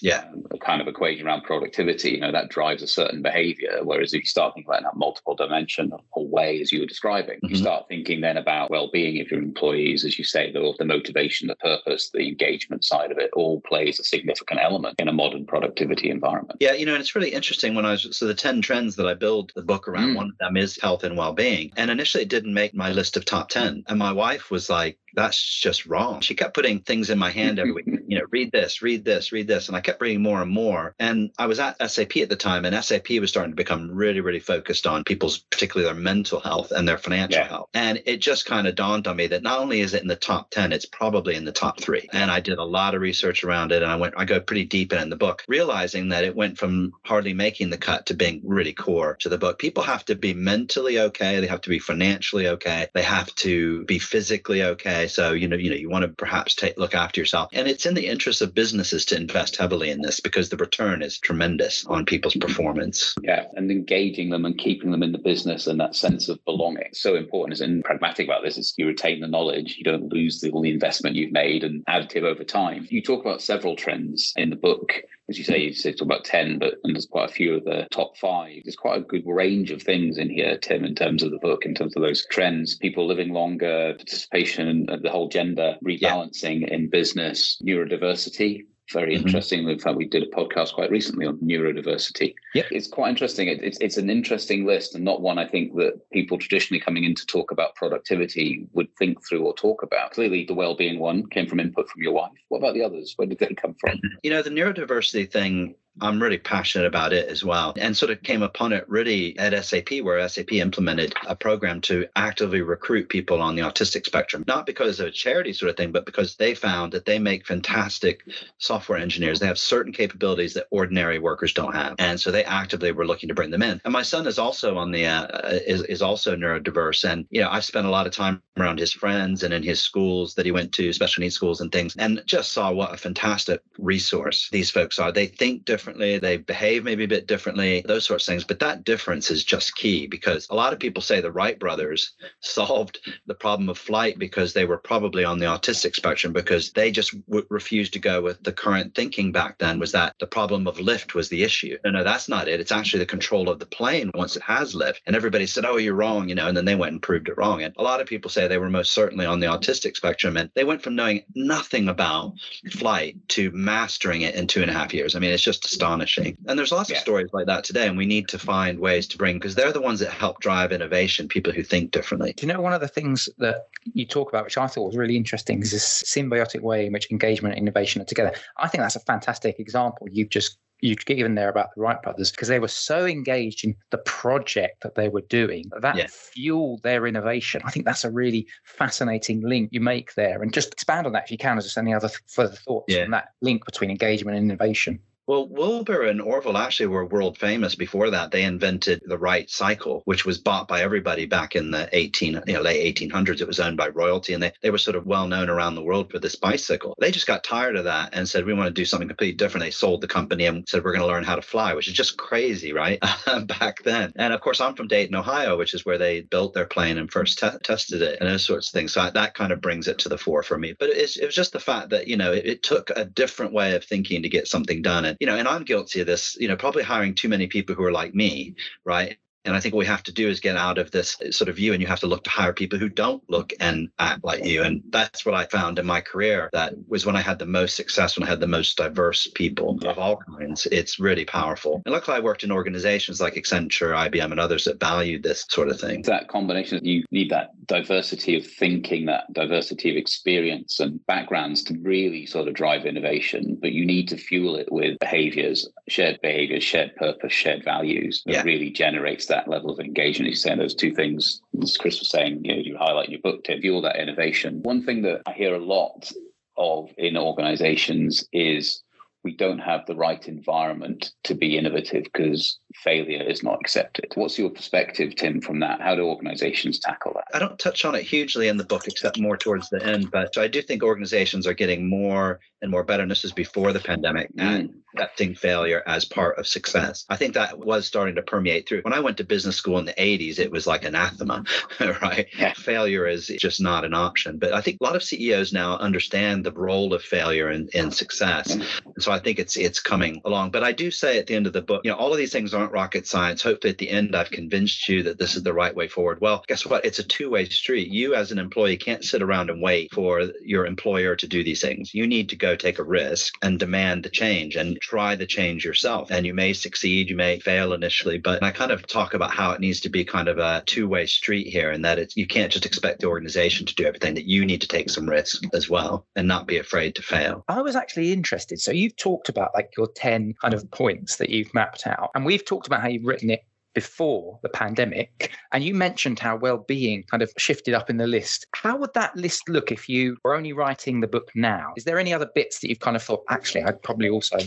Yeah. 0.01 0.25
A 0.49 0.57
kind 0.57 0.81
of 0.81 0.87
equation 0.87 1.27
around 1.27 1.43
productivity 1.43 2.11
you 2.11 2.19
know 2.19 2.31
that 2.31 2.49
drives 2.49 2.81
a 2.81 2.87
certain 2.87 3.21
behavior. 3.21 3.79
Whereas 3.83 4.13
if 4.13 4.21
you 4.21 4.25
start 4.25 4.55
thinking 4.55 4.69
about 4.69 4.83
that 4.83 4.97
multiple 4.97 5.35
dimensional 5.35 6.03
way 6.15 6.59
as 6.59 6.71
you 6.71 6.79
were 6.79 6.85
describing 6.87 7.35
mm-hmm. 7.35 7.47
you 7.47 7.55
start 7.55 7.87
thinking 7.87 8.21
then 8.21 8.37
about 8.37 8.71
well-being 8.71 9.21
of 9.21 9.29
your 9.29 9.41
employees 9.41 10.03
as 10.03 10.17
you 10.17 10.25
say 10.25 10.51
the, 10.51 10.73
the 10.79 10.85
motivation 10.85 11.47
the 11.47 11.55
purpose 11.57 12.09
the 12.13 12.27
engagement 12.27 12.83
side 12.83 13.11
of 13.11 13.17
it 13.17 13.29
all 13.33 13.61
plays 13.61 13.99
a 13.99 14.03
significant 14.03 14.59
element 14.61 14.95
in 14.99 15.07
a 15.07 15.13
modern 15.13 15.45
productivity 15.45 16.09
environment. 16.09 16.57
Yeah 16.59 16.73
you 16.73 16.85
know 16.85 16.93
and 16.93 17.01
it's 17.01 17.15
really 17.15 17.33
interesting 17.33 17.75
when 17.75 17.85
i 17.85 17.91
was 17.91 18.17
so 18.17 18.25
the 18.25 18.33
10 18.33 18.61
trends 18.61 18.95
that 18.95 19.07
i 19.07 19.13
build 19.13 19.51
the 19.55 19.61
book 19.61 19.87
around 19.87 20.13
mm. 20.13 20.15
one 20.15 20.29
of 20.29 20.37
them 20.39 20.57
is 20.57 20.79
health 20.81 21.03
and 21.03 21.17
well-being. 21.17 21.71
And 21.77 21.91
initially 21.91 22.23
it 22.23 22.29
didn't 22.29 22.53
make 22.53 22.73
my 22.73 22.91
list 22.91 23.17
of 23.17 23.25
top 23.25 23.49
10 23.49 23.83
and 23.87 23.99
my 23.99 24.11
wife 24.11 24.49
was 24.49 24.69
like 24.69 24.97
that's 25.13 25.41
just 25.41 25.85
wrong. 25.85 26.21
She 26.21 26.35
kept 26.35 26.53
putting 26.53 26.79
things 26.79 27.09
in 27.09 27.19
my 27.19 27.31
hand 27.31 27.59
every 27.59 27.71
week, 27.71 27.87
you 28.07 28.19
know, 28.19 28.25
read 28.31 28.51
this, 28.51 28.81
read 28.81 29.05
this, 29.05 29.31
read 29.31 29.47
this. 29.47 29.67
And 29.67 29.75
I 29.75 29.81
kept 29.81 30.01
reading 30.01 30.21
more 30.21 30.41
and 30.41 30.51
more. 30.51 30.95
And 30.99 31.31
I 31.37 31.47
was 31.47 31.59
at 31.59 31.77
SAP 31.91 32.17
at 32.17 32.29
the 32.29 32.35
time, 32.35 32.65
and 32.65 32.83
SAP 32.83 33.09
was 33.19 33.29
starting 33.29 33.51
to 33.51 33.55
become 33.55 33.91
really, 33.91 34.21
really 34.21 34.39
focused 34.39 34.87
on 34.87 35.03
people's, 35.03 35.39
particularly 35.39 35.91
their 35.91 36.01
mental 36.01 36.39
health 36.39 36.71
and 36.71 36.87
their 36.87 36.97
financial 36.97 37.41
yeah. 37.41 37.47
health. 37.47 37.69
And 37.73 38.01
it 38.05 38.17
just 38.17 38.45
kind 38.45 38.67
of 38.67 38.75
dawned 38.75 39.07
on 39.07 39.15
me 39.17 39.27
that 39.27 39.43
not 39.43 39.59
only 39.59 39.81
is 39.81 39.93
it 39.93 40.01
in 40.01 40.07
the 40.07 40.15
top 40.15 40.49
10, 40.51 40.71
it's 40.71 40.85
probably 40.85 41.35
in 41.35 41.45
the 41.45 41.51
top 41.51 41.79
three. 41.79 42.07
And 42.13 42.31
I 42.31 42.39
did 42.39 42.57
a 42.57 42.63
lot 42.63 42.95
of 42.95 43.01
research 43.01 43.43
around 43.43 43.71
it. 43.71 43.83
And 43.83 43.91
I 43.91 43.95
went, 43.95 44.13
I 44.17 44.25
go 44.25 44.39
pretty 44.39 44.65
deep 44.65 44.93
in, 44.93 45.01
in 45.01 45.09
the 45.09 45.15
book, 45.15 45.43
realizing 45.47 46.09
that 46.09 46.23
it 46.23 46.35
went 46.35 46.57
from 46.57 46.93
hardly 47.03 47.33
making 47.33 47.69
the 47.69 47.77
cut 47.77 48.05
to 48.07 48.13
being 48.13 48.41
really 48.43 48.73
core 48.73 49.17
to 49.21 49.29
the 49.29 49.37
book. 49.37 49.59
People 49.59 49.83
have 49.83 50.05
to 50.05 50.15
be 50.15 50.33
mentally 50.33 50.99
okay. 50.99 51.39
They 51.39 51.47
have 51.47 51.61
to 51.61 51.69
be 51.69 51.79
financially 51.79 52.47
okay. 52.47 52.87
They 52.93 53.03
have 53.03 53.33
to 53.35 53.83
be 53.85 53.99
physically 53.99 54.63
okay 54.63 55.00
day. 55.01 55.07
So, 55.07 55.33
you 55.33 55.47
know, 55.47 55.55
you 55.55 55.69
know, 55.69 55.75
you 55.75 55.89
want 55.89 56.03
to 56.03 56.09
perhaps 56.09 56.55
take 56.55 56.77
look 56.77 56.95
after 56.95 57.19
yourself. 57.19 57.49
And 57.53 57.67
it's 57.67 57.85
in 57.85 57.93
the 57.93 58.07
interest 58.07 58.41
of 58.41 58.53
businesses 58.53 59.05
to 59.05 59.15
invest 59.15 59.57
heavily 59.57 59.89
in 59.89 60.01
this 60.01 60.19
because 60.19 60.49
the 60.49 60.57
return 60.57 61.01
is 61.01 61.19
tremendous 61.19 61.85
on 61.85 62.05
people's 62.05 62.35
performance. 62.35 63.15
Yeah. 63.21 63.45
And 63.55 63.71
engaging 63.71 64.29
them 64.29 64.45
and 64.45 64.57
keeping 64.57 64.91
them 64.91 65.03
in 65.03 65.11
the 65.11 65.17
business 65.17 65.67
and 65.67 65.79
that 65.79 65.95
sense 65.95 66.29
of 66.29 66.43
belonging. 66.45 66.89
So 66.93 67.15
important 67.15 67.53
is 67.53 67.61
and 67.61 67.83
pragmatic 67.83 68.27
about 68.27 68.43
this 68.43 68.57
is 68.57 68.73
you 68.77 68.87
retain 68.87 69.21
the 69.21 69.27
knowledge, 69.27 69.75
you 69.77 69.83
don't 69.83 70.11
lose 70.11 70.41
the, 70.41 70.51
all 70.51 70.61
the 70.61 70.71
investment 70.71 71.15
you've 71.15 71.31
made 71.31 71.63
and 71.63 71.85
additive 71.85 72.23
over 72.23 72.43
time. 72.43 72.87
You 72.89 73.01
talk 73.01 73.21
about 73.21 73.41
several 73.41 73.75
trends 73.75 74.33
in 74.35 74.49
the 74.49 74.55
book 74.55 74.93
as 75.31 75.37
you 75.37 75.45
say, 75.45 75.59
you 75.59 75.73
talk 75.73 76.01
about 76.01 76.25
10, 76.25 76.59
but 76.59 76.75
and 76.83 76.93
there's 76.93 77.05
quite 77.05 77.29
a 77.29 77.33
few 77.33 77.55
of 77.55 77.63
the 77.63 77.87
top 77.89 78.17
five. 78.17 78.61
There's 78.65 78.75
quite 78.75 78.99
a 78.99 79.05
good 79.05 79.23
range 79.25 79.71
of 79.71 79.81
things 79.81 80.17
in 80.17 80.29
here, 80.29 80.57
Tim, 80.57 80.83
in 80.83 80.93
terms 80.93 81.23
of 81.23 81.31
the 81.31 81.39
book, 81.39 81.65
in 81.65 81.73
terms 81.73 81.95
of 81.95 82.01
those 82.01 82.25
trends, 82.29 82.75
people 82.75 83.07
living 83.07 83.31
longer, 83.31 83.93
participation, 83.97 84.87
the 85.01 85.09
whole 85.09 85.29
gender 85.29 85.77
rebalancing 85.85 86.61
yeah. 86.61 86.73
in 86.75 86.89
business, 86.89 87.61
neurodiversity, 87.65 88.65
very 88.91 89.15
mm-hmm. 89.15 89.27
interesting. 89.27 89.67
In 89.67 89.79
fact, 89.79 89.97
we 89.97 90.05
did 90.05 90.23
a 90.23 90.27
podcast 90.27 90.73
quite 90.73 90.91
recently 90.91 91.25
on 91.25 91.37
neurodiversity. 91.37 92.33
Yeah, 92.53 92.63
it's 92.71 92.87
quite 92.87 93.09
interesting. 93.09 93.47
It, 93.47 93.63
it's 93.63 93.77
it's 93.79 93.97
an 93.97 94.09
interesting 94.09 94.65
list, 94.65 94.95
and 94.95 95.03
not 95.03 95.21
one 95.21 95.37
I 95.37 95.47
think 95.47 95.75
that 95.75 95.99
people 96.11 96.37
traditionally 96.37 96.79
coming 96.79 97.03
in 97.03 97.15
to 97.15 97.25
talk 97.25 97.51
about 97.51 97.75
productivity 97.75 98.67
would 98.73 98.87
think 98.97 99.25
through 99.27 99.45
or 99.45 99.53
talk 99.55 99.83
about. 99.83 100.11
Clearly, 100.11 100.45
the 100.45 100.53
well-being 100.53 100.99
one 100.99 101.27
came 101.27 101.47
from 101.47 101.59
input 101.59 101.89
from 101.89 102.01
your 102.01 102.13
wife. 102.13 102.31
What 102.49 102.59
about 102.59 102.73
the 102.73 102.83
others? 102.83 103.13
Where 103.15 103.27
did 103.27 103.39
they 103.39 103.47
come 103.47 103.75
from? 103.79 103.99
You 104.23 104.31
know, 104.31 104.41
the 104.41 104.49
neurodiversity 104.49 105.31
thing 105.31 105.75
I'm 105.99 106.21
really 106.21 106.37
passionate 106.37 106.87
about 106.87 107.11
it 107.11 107.27
as 107.27 107.43
well. 107.43 107.73
And 107.77 107.95
sort 107.95 108.11
of 108.11 108.23
came 108.23 108.41
upon 108.41 108.71
it 108.71 108.87
really 108.87 109.37
at 109.37 109.65
SAP, 109.65 110.01
where 110.01 110.27
SAP 110.27 110.53
implemented 110.53 111.13
a 111.27 111.35
program 111.35 111.81
to 111.81 112.07
actively 112.15 112.61
recruit 112.61 113.09
people 113.09 113.41
on 113.41 113.55
the 113.55 113.61
autistic 113.61 114.05
spectrum, 114.05 114.43
not 114.47 114.65
because 114.65 114.99
of 114.99 115.07
a 115.07 115.11
charity 115.11 115.51
sort 115.51 115.69
of 115.69 115.77
thing, 115.77 115.91
but 115.91 116.05
because 116.05 116.35
they 116.35 116.55
found 116.55 116.93
that 116.93 117.05
they 117.05 117.19
make 117.19 117.45
fantastic 117.45 118.23
software 118.57 118.97
engineers. 118.97 119.39
They 119.39 119.47
have 119.47 119.59
certain 119.59 119.91
capabilities 119.91 120.53
that 120.53 120.67
ordinary 120.71 121.19
workers 121.19 121.53
don't 121.53 121.75
have. 121.75 121.95
And 121.99 122.19
so 122.19 122.31
they 122.31 122.45
actively 122.45 122.91
were 122.91 123.05
looking 123.05 123.27
to 123.29 123.35
bring 123.35 123.51
them 123.51 123.63
in. 123.63 123.81
And 123.83 123.93
my 123.93 124.03
son 124.03 124.27
is 124.27 124.39
also 124.39 124.77
on 124.77 124.91
the, 124.91 125.05
uh, 125.05 125.59
is, 125.67 125.83
is 125.83 126.01
also 126.01 126.35
neurodiverse. 126.35 127.09
And, 127.09 127.25
you 127.31 127.41
know, 127.41 127.49
I've 127.49 127.65
spent 127.65 127.85
a 127.85 127.91
lot 127.91 128.07
of 128.07 128.13
time 128.13 128.41
around 128.57 128.79
his 128.79 128.93
friends 128.93 129.43
and 129.43 129.53
in 129.53 129.63
his 129.63 129.81
schools 129.81 130.35
that 130.35 130.45
he 130.45 130.51
went 130.51 130.71
to, 130.73 130.93
special 130.93 131.21
needs 131.21 131.35
schools 131.35 131.61
and 131.61 131.71
things, 131.71 131.95
and 131.97 132.23
just 132.25 132.53
saw 132.53 132.71
what 132.71 132.93
a 132.93 132.97
fantastic 132.97 133.61
resource 133.77 134.49
these 134.51 134.71
folks 134.71 134.97
are. 134.97 135.11
They 135.11 135.27
think 135.27 135.65
different 135.65 135.80
differently, 135.81 136.19
they 136.19 136.37
behave 136.37 136.83
maybe 136.83 137.05
a 137.05 137.07
bit 137.07 137.25
differently, 137.25 137.81
those 137.87 138.05
sorts 138.05 138.27
of 138.27 138.31
things. 138.31 138.43
But 138.43 138.59
that 138.59 138.83
difference 138.83 139.31
is 139.31 139.43
just 139.43 139.75
key 139.75 140.05
because 140.05 140.47
a 140.51 140.55
lot 140.55 140.73
of 140.73 140.79
people 140.79 141.01
say 141.01 141.21
the 141.21 141.31
Wright 141.31 141.57
brothers 141.57 142.13
solved 142.39 142.99
the 143.25 143.33
problem 143.33 143.67
of 143.67 143.79
flight 143.79 144.19
because 144.19 144.53
they 144.53 144.65
were 144.65 144.77
probably 144.77 145.25
on 145.25 145.39
the 145.39 145.47
autistic 145.47 145.95
spectrum 145.95 146.33
because 146.33 146.71
they 146.73 146.91
just 146.91 147.19
w- 147.25 147.47
refused 147.49 147.93
to 147.93 147.99
go 147.99 148.21
with 148.21 148.43
the 148.43 148.53
current 148.53 148.93
thinking 148.93 149.31
back 149.31 149.57
then 149.57 149.79
was 149.79 149.91
that 149.93 150.13
the 150.19 150.27
problem 150.27 150.67
of 150.67 150.79
lift 150.79 151.15
was 151.15 151.29
the 151.29 151.41
issue. 151.41 151.75
No, 151.83 151.89
no, 151.89 152.03
that's 152.03 152.29
not 152.29 152.47
it. 152.47 152.59
It's 152.59 152.71
actually 152.71 152.99
the 152.99 153.07
control 153.07 153.49
of 153.49 153.57
the 153.57 153.65
plane 153.65 154.11
once 154.13 154.35
it 154.35 154.43
has 154.43 154.75
lift. 154.75 155.01
And 155.07 155.15
everybody 155.15 155.47
said, 155.47 155.65
oh, 155.65 155.77
you're 155.77 155.95
wrong, 155.95 156.29
you 156.29 156.35
know, 156.35 156.47
and 156.47 156.55
then 156.55 156.65
they 156.65 156.75
went 156.75 156.91
and 156.91 157.01
proved 157.01 157.27
it 157.27 157.37
wrong. 157.37 157.63
And 157.63 157.73
a 157.77 157.83
lot 157.83 158.01
of 158.01 158.05
people 158.05 158.29
say 158.29 158.47
they 158.47 158.59
were 158.59 158.69
most 158.69 158.91
certainly 158.91 159.25
on 159.25 159.39
the 159.39 159.47
autistic 159.47 159.95
spectrum 159.95 160.37
and 160.37 160.51
they 160.53 160.63
went 160.63 160.83
from 160.83 160.95
knowing 160.95 161.23
nothing 161.33 161.89
about 161.89 162.33
flight 162.69 163.17
to 163.29 163.49
mastering 163.51 164.21
it 164.21 164.35
in 164.35 164.45
two 164.45 164.61
and 164.61 164.69
a 164.69 164.73
half 164.73 164.93
years. 164.93 165.15
I 165.15 165.19
mean, 165.19 165.31
it's 165.31 165.41
just 165.41 165.70
astonishing. 165.71 166.37
And 166.47 166.57
there's 166.57 166.71
lots 166.71 166.89
yeah. 166.89 166.97
of 166.97 167.01
stories 167.01 167.29
like 167.33 167.47
that 167.47 167.63
today, 167.63 167.87
and 167.87 167.97
we 167.97 168.05
need 168.05 168.27
to 168.29 168.39
find 168.39 168.79
ways 168.79 169.07
to 169.07 169.17
bring 169.17 169.37
because 169.37 169.55
they're 169.55 169.71
the 169.71 169.81
ones 169.81 169.99
that 169.99 170.11
help 170.11 170.39
drive 170.39 170.71
innovation. 170.71 171.27
People 171.27 171.53
who 171.53 171.63
think 171.63 171.91
differently. 171.91 172.33
Do 172.33 172.45
you 172.45 172.53
know 172.53 172.61
one 172.61 172.73
of 172.73 172.81
the 172.81 172.87
things 172.87 173.29
that 173.37 173.67
you 173.93 174.05
talk 174.05 174.29
about, 174.29 174.45
which 174.45 174.57
I 174.57 174.67
thought 174.67 174.85
was 174.85 174.97
really 174.97 175.17
interesting, 175.17 175.61
is 175.61 175.71
this 175.71 176.03
symbiotic 176.03 176.61
way 176.61 176.85
in 176.85 176.93
which 176.93 177.09
engagement 177.11 177.55
and 177.55 177.61
innovation 177.61 178.01
are 178.01 178.05
together. 178.05 178.33
I 178.57 178.67
think 178.67 178.81
that's 178.81 178.95
a 178.95 179.01
fantastic 179.01 179.59
example. 179.59 180.07
You've 180.11 180.29
just 180.29 180.57
you've 180.81 181.05
given 181.05 181.35
there 181.35 181.49
about 181.49 181.69
the 181.75 181.81
Wright 181.81 182.01
brothers 182.01 182.31
because 182.31 182.47
they 182.47 182.59
were 182.59 182.67
so 182.67 183.05
engaged 183.05 183.63
in 183.63 183.75
the 183.91 183.99
project 183.99 184.81
that 184.81 184.95
they 184.95 185.09
were 185.09 185.21
doing 185.21 185.71
that 185.79 185.95
yeah. 185.95 186.07
fueled 186.09 186.83
their 186.83 187.07
innovation. 187.07 187.61
I 187.63 187.71
think 187.71 187.85
that's 187.85 188.03
a 188.03 188.11
really 188.11 188.47
fascinating 188.63 189.41
link 189.41 189.69
you 189.71 189.79
make 189.79 190.15
there. 190.15 190.41
And 190.41 190.53
just 190.53 190.73
expand 190.73 191.05
on 191.05 191.13
that 191.13 191.25
if 191.25 191.31
you 191.31 191.37
can, 191.37 191.57
as 191.57 191.65
just 191.65 191.77
any 191.77 191.93
other 191.93 192.09
further 192.27 192.55
thoughts 192.55 192.93
yeah. 192.93 193.03
on 193.03 193.11
that 193.11 193.29
link 193.41 193.65
between 193.65 193.91
engagement 193.91 194.37
and 194.37 194.45
innovation. 194.45 194.99
Well, 195.31 195.47
Wilbur 195.47 196.03
and 196.03 196.21
Orville 196.21 196.57
actually 196.57 196.87
were 196.87 197.05
world 197.05 197.37
famous 197.37 197.73
before 197.73 198.09
that. 198.09 198.31
They 198.31 198.43
invented 198.43 199.01
the 199.05 199.17
Wright 199.17 199.49
cycle, 199.49 200.01
which 200.03 200.25
was 200.25 200.37
bought 200.37 200.67
by 200.67 200.81
everybody 200.81 201.25
back 201.25 201.55
in 201.55 201.71
the 201.71 201.87
18, 201.93 202.43
you 202.47 202.53
know, 202.55 202.59
late 202.59 202.97
1800s. 202.97 203.39
It 203.39 203.47
was 203.47 203.61
owned 203.61 203.77
by 203.77 203.87
royalty, 203.87 204.33
and 204.33 204.43
they, 204.43 204.51
they 204.59 204.71
were 204.71 204.77
sort 204.77 204.97
of 204.97 205.05
well 205.05 205.29
known 205.29 205.49
around 205.49 205.75
the 205.75 205.83
world 205.83 206.11
for 206.11 206.19
this 206.19 206.35
bicycle. 206.35 206.97
They 206.99 207.11
just 207.11 207.27
got 207.27 207.45
tired 207.45 207.77
of 207.77 207.85
that 207.85 208.09
and 208.11 208.27
said, 208.27 208.43
we 208.43 208.53
want 208.53 208.67
to 208.67 208.73
do 208.73 208.83
something 208.83 209.07
completely 209.07 209.37
different. 209.37 209.63
They 209.63 209.71
sold 209.71 210.01
the 210.01 210.07
company 210.09 210.47
and 210.47 210.67
said, 210.67 210.83
we're 210.83 210.91
going 210.91 210.99
to 210.99 211.07
learn 211.07 211.23
how 211.23 211.37
to 211.37 211.41
fly, 211.41 211.73
which 211.75 211.87
is 211.87 211.93
just 211.93 212.17
crazy, 212.17 212.73
right? 212.73 212.99
back 213.45 213.83
then. 213.83 214.11
And 214.17 214.33
of 214.33 214.41
course, 214.41 214.59
I'm 214.59 214.75
from 214.75 214.89
Dayton, 214.89 215.15
Ohio, 215.15 215.57
which 215.57 215.73
is 215.73 215.85
where 215.85 215.97
they 215.97 216.19
built 216.19 216.53
their 216.53 216.65
plane 216.65 216.97
and 216.97 217.09
first 217.09 217.39
te- 217.39 217.57
tested 217.63 218.01
it 218.01 218.19
and 218.19 218.27
those 218.27 218.43
sorts 218.43 218.67
of 218.67 218.73
things. 218.73 218.91
So 218.91 219.09
that 219.09 219.33
kind 219.33 219.53
of 219.53 219.61
brings 219.61 219.87
it 219.87 219.97
to 219.99 220.09
the 220.09 220.17
fore 220.17 220.43
for 220.43 220.57
me. 220.57 220.75
But 220.77 220.89
it 220.89 221.25
was 221.25 221.33
just 221.33 221.53
the 221.53 221.59
fact 221.61 221.91
that, 221.91 222.09
you 222.09 222.17
know, 222.17 222.33
it, 222.33 222.45
it 222.45 222.63
took 222.63 222.89
a 222.93 223.05
different 223.05 223.53
way 223.53 223.75
of 223.77 223.85
thinking 223.85 224.23
to 224.23 224.27
get 224.27 224.49
something 224.49 224.81
done. 224.81 225.05
And, 225.05 225.17
you 225.21 225.27
know, 225.27 225.37
and 225.37 225.47
I'm 225.47 225.63
guilty 225.63 226.01
of 226.01 226.07
this, 226.07 226.35
you 226.39 226.47
know, 226.47 226.55
probably 226.55 226.81
hiring 226.81 227.13
too 227.13 227.29
many 227.29 227.45
people 227.45 227.75
who 227.75 227.83
are 227.83 227.91
like 227.91 228.15
me, 228.15 228.55
right? 228.83 229.17
And 229.45 229.55
I 229.55 229.59
think 229.59 229.73
what 229.73 229.79
we 229.79 229.85
have 229.85 230.03
to 230.03 230.13
do 230.13 230.29
is 230.29 230.39
get 230.39 230.55
out 230.55 230.77
of 230.77 230.91
this 230.91 231.17
sort 231.31 231.49
of 231.49 231.55
view, 231.55 231.73
and 231.73 231.81
you 231.81 231.87
have 231.87 231.99
to 232.01 232.07
look 232.07 232.23
to 232.25 232.29
hire 232.29 232.53
people 232.53 232.77
who 232.77 232.89
don't 232.89 233.23
look 233.29 233.53
and 233.59 233.89
act 233.99 234.23
like 234.23 234.45
you. 234.45 234.61
And 234.63 234.83
that's 234.89 235.25
what 235.25 235.35
I 235.35 235.45
found 235.45 235.79
in 235.79 235.85
my 235.85 236.01
career. 236.01 236.49
That 236.53 236.73
was 236.87 237.05
when 237.05 237.15
I 237.15 237.21
had 237.21 237.39
the 237.39 237.45
most 237.45 237.75
success, 237.75 238.17
when 238.17 238.27
I 238.27 238.29
had 238.29 238.39
the 238.39 238.47
most 238.47 238.77
diverse 238.77 239.27
people 239.33 239.79
of 239.85 239.97
all 239.97 240.17
kinds. 240.17 240.67
It's 240.67 240.99
really 240.99 241.25
powerful. 241.25 241.81
And 241.85 241.93
luckily, 241.93 242.17
I 242.17 242.19
worked 242.19 242.43
in 242.43 242.51
organizations 242.51 243.19
like 243.19 243.33
Accenture, 243.33 243.95
IBM, 244.09 244.31
and 244.31 244.39
others 244.39 244.65
that 244.65 244.79
valued 244.79 245.23
this 245.23 245.45
sort 245.49 245.69
of 245.69 245.79
thing. 245.79 246.03
That 246.03 246.27
combination, 246.27 246.83
you 246.85 247.03
need 247.11 247.31
that 247.31 247.51
diversity 247.65 248.37
of 248.37 248.45
thinking, 248.45 249.05
that 249.07 249.31
diversity 249.33 249.89
of 249.89 249.97
experience 249.97 250.79
and 250.79 251.03
backgrounds 251.07 251.63
to 251.63 251.77
really 251.81 252.25
sort 252.25 252.47
of 252.47 252.53
drive 252.53 252.85
innovation. 252.85 253.57
But 253.59 253.71
you 253.71 253.85
need 253.85 254.07
to 254.09 254.17
fuel 254.17 254.55
it 254.55 254.71
with 254.71 254.99
behaviors, 254.99 255.67
shared 255.87 256.19
behaviors, 256.21 256.63
shared 256.63 256.95
purpose, 256.95 257.33
shared 257.33 257.63
values 257.63 258.21
that 258.25 258.33
yeah. 258.33 258.43
really 258.43 258.69
generates 258.69 259.25
that 259.31 259.47
level 259.47 259.71
of 259.71 259.79
engagement. 259.79 260.29
He's 260.29 260.41
saying 260.41 260.59
those 260.59 260.75
two 260.75 260.93
things, 260.93 261.41
as 261.61 261.77
Chris 261.77 261.99
was 261.99 262.09
saying, 262.09 262.45
you 262.45 262.53
know, 262.53 262.61
you 262.61 262.77
highlight 262.77 263.05
in 263.07 263.13
your 263.13 263.21
book 263.21 263.43
to 263.45 263.59
fuel 263.59 263.81
that 263.81 263.99
innovation. 263.99 264.61
One 264.61 264.83
thing 264.83 265.01
that 265.03 265.21
I 265.25 265.33
hear 265.33 265.55
a 265.55 265.59
lot 265.59 266.11
of 266.57 266.89
in 266.97 267.17
organizations 267.17 268.27
is 268.31 268.83
we 269.23 269.35
don't 269.35 269.59
have 269.59 269.85
the 269.85 269.95
right 269.95 270.27
environment 270.27 271.11
to 271.23 271.35
be 271.35 271.57
innovative 271.57 272.03
because 272.03 272.59
failure 272.75 273.21
is 273.21 273.43
not 273.43 273.59
accepted. 273.61 274.11
What's 274.15 274.39
your 274.39 274.49
perspective, 274.49 275.15
Tim, 275.15 275.41
from 275.41 275.59
that? 275.59 275.81
How 275.81 275.95
do 275.95 276.03
organizations 276.03 276.79
tackle 276.79 277.13
that? 277.13 277.27
I 277.33 277.39
don't 277.39 277.59
touch 277.59 277.85
on 277.85 277.95
it 277.95 278.03
hugely 278.03 278.47
in 278.47 278.57
the 278.57 278.63
book, 278.63 278.87
except 278.87 279.19
more 279.19 279.37
towards 279.37 279.69
the 279.69 279.85
end, 279.85 280.09
but 280.11 280.37
I 280.37 280.47
do 280.47 280.61
think 280.61 280.83
organizations 280.83 281.45
are 281.45 281.53
getting 281.53 281.87
more 281.87 282.39
and 282.61 282.71
more 282.71 282.83
better. 282.83 283.01
And 283.03 283.11
this 283.11 283.23
was 283.23 283.31
before 283.31 283.73
the 283.73 283.79
pandemic 283.79 284.33
mm. 284.35 284.41
and 284.41 284.73
accepting 284.93 285.35
failure 285.35 285.83
as 285.87 286.05
part 286.05 286.37
of 286.37 286.47
success. 286.47 287.05
I 287.09 287.15
think 287.15 287.33
that 287.33 287.57
was 287.57 287.87
starting 287.87 288.15
to 288.15 288.21
permeate 288.21 288.67
through. 288.67 288.81
When 288.81 288.93
I 288.93 288.99
went 288.99 289.17
to 289.17 289.23
business 289.23 289.55
school 289.55 289.79
in 289.79 289.85
the 289.85 289.93
80s, 289.93 290.39
it 290.39 290.51
was 290.51 290.67
like 290.67 290.83
anathema, 290.83 291.43
right? 291.79 292.27
Yeah. 292.37 292.53
Failure 292.53 293.07
is 293.07 293.27
just 293.27 293.61
not 293.61 293.85
an 293.85 293.93
option. 293.93 294.37
But 294.37 294.53
I 294.53 294.61
think 294.61 294.77
a 294.79 294.83
lot 294.83 294.95
of 294.95 295.03
CEOs 295.03 295.53
now 295.53 295.77
understand 295.77 296.43
the 296.43 296.51
role 296.51 296.93
of 296.93 297.01
failure 297.01 297.49
in, 297.49 297.69
in 297.73 297.91
success. 297.91 298.55
Mm. 298.55 298.85
And 298.85 299.03
so 299.03 299.10
I 299.11 299.19
think 299.19 299.39
it's 299.39 299.57
it's 299.57 299.79
coming 299.79 300.21
along. 300.25 300.51
But 300.51 300.63
I 300.63 300.71
do 300.71 300.91
say 300.91 301.17
at 301.17 301.27
the 301.27 301.35
end 301.35 301.47
of 301.47 301.53
the 301.53 301.61
book, 301.61 301.81
you 301.83 301.91
know, 301.91 301.97
all 301.97 302.11
of 302.11 302.17
these 302.17 302.31
things 302.31 302.53
aren't 302.53 302.71
rocket 302.71 303.07
science. 303.07 303.41
Hopefully 303.41 303.71
at 303.71 303.77
the 303.77 303.89
end 303.89 304.15
I've 304.15 304.31
convinced 304.31 304.87
you 304.89 305.03
that 305.03 305.19
this 305.19 305.35
is 305.35 305.43
the 305.43 305.53
right 305.53 305.75
way 305.75 305.87
forward. 305.87 306.19
Well, 306.21 306.43
guess 306.47 306.65
what? 306.65 306.85
It's 306.85 306.99
a 306.99 307.03
two-way 307.03 307.45
street. 307.45 307.89
You 307.89 308.15
as 308.15 308.31
an 308.31 308.39
employee 308.39 308.77
can't 308.77 309.03
sit 309.03 309.21
around 309.21 309.49
and 309.49 309.61
wait 309.61 309.93
for 309.93 310.31
your 310.43 310.65
employer 310.65 311.15
to 311.15 311.27
do 311.27 311.43
these 311.43 311.61
things. 311.61 311.93
You 311.93 312.07
need 312.07 312.29
to 312.29 312.35
go 312.35 312.55
take 312.55 312.79
a 312.79 312.83
risk 312.83 313.33
and 313.41 313.59
demand 313.59 314.03
the 314.03 314.09
change 314.09 314.55
and 314.55 314.79
try 314.81 315.15
the 315.15 315.25
change 315.25 315.65
yourself. 315.65 316.11
And 316.11 316.25
you 316.25 316.33
may 316.33 316.53
succeed, 316.53 317.09
you 317.09 317.15
may 317.15 317.39
fail 317.39 317.73
initially, 317.73 318.17
but 318.17 318.43
I 318.43 318.51
kind 318.51 318.71
of 318.71 318.87
talk 318.87 319.13
about 319.13 319.33
how 319.33 319.51
it 319.51 319.61
needs 319.61 319.79
to 319.81 319.89
be 319.89 320.03
kind 320.05 320.27
of 320.27 320.37
a 320.37 320.63
two-way 320.65 321.05
street 321.05 321.47
here 321.47 321.71
and 321.71 321.83
that 321.85 321.99
it's 321.99 322.15
you 322.15 322.27
can't 322.27 322.51
just 322.51 322.65
expect 322.65 323.01
the 323.01 323.07
organization 323.07 323.65
to 323.65 323.75
do 323.75 323.85
everything, 323.85 324.13
that 324.15 324.27
you 324.27 324.45
need 324.45 324.61
to 324.61 324.67
take 324.67 324.89
some 324.89 325.09
risk 325.09 325.43
as 325.53 325.69
well 325.69 326.05
and 326.15 326.27
not 326.27 326.47
be 326.47 326.57
afraid 326.57 326.95
to 326.95 327.01
fail. 327.01 327.43
I 327.47 327.61
was 327.61 327.75
actually 327.75 328.11
interested. 328.11 328.59
So 328.59 328.71
you've 328.71 328.95
talked 329.01 329.29
about 329.29 329.51
like 329.53 329.71
your 329.75 329.87
10 329.95 330.35
kind 330.41 330.53
of 330.53 330.69
points 330.71 331.17
that 331.17 331.29
you've 331.29 331.53
mapped 331.53 331.87
out. 331.87 332.11
And 332.13 332.25
we've 332.25 332.45
talked 332.45 332.67
about 332.67 332.81
how 332.81 332.87
you've 332.87 333.05
written 333.05 333.29
it 333.29 333.41
before 333.73 334.39
the 334.43 334.49
pandemic. 334.49 335.31
And 335.51 335.63
you 335.63 335.73
mentioned 335.73 336.19
how 336.19 336.35
well-being 336.35 337.03
kind 337.09 337.23
of 337.23 337.31
shifted 337.37 337.73
up 337.73 337.89
in 337.89 337.97
the 337.97 338.07
list. 338.07 338.45
How 338.53 338.77
would 338.77 338.93
that 338.93 339.15
list 339.15 339.47
look 339.49 339.71
if 339.71 339.87
you 339.89 340.17
were 340.23 340.35
only 340.35 340.53
writing 340.53 340.99
the 340.99 341.07
book 341.07 341.31
now? 341.35 341.73
Is 341.77 341.85
there 341.85 341.97
any 341.97 342.13
other 342.13 342.29
bits 342.35 342.59
that 342.59 342.69
you've 342.69 342.79
kind 342.79 342.95
of 342.95 343.03
thought, 343.03 343.23
actually, 343.29 343.63
I'd 343.63 343.81
probably 343.81 344.09
also 344.09 344.37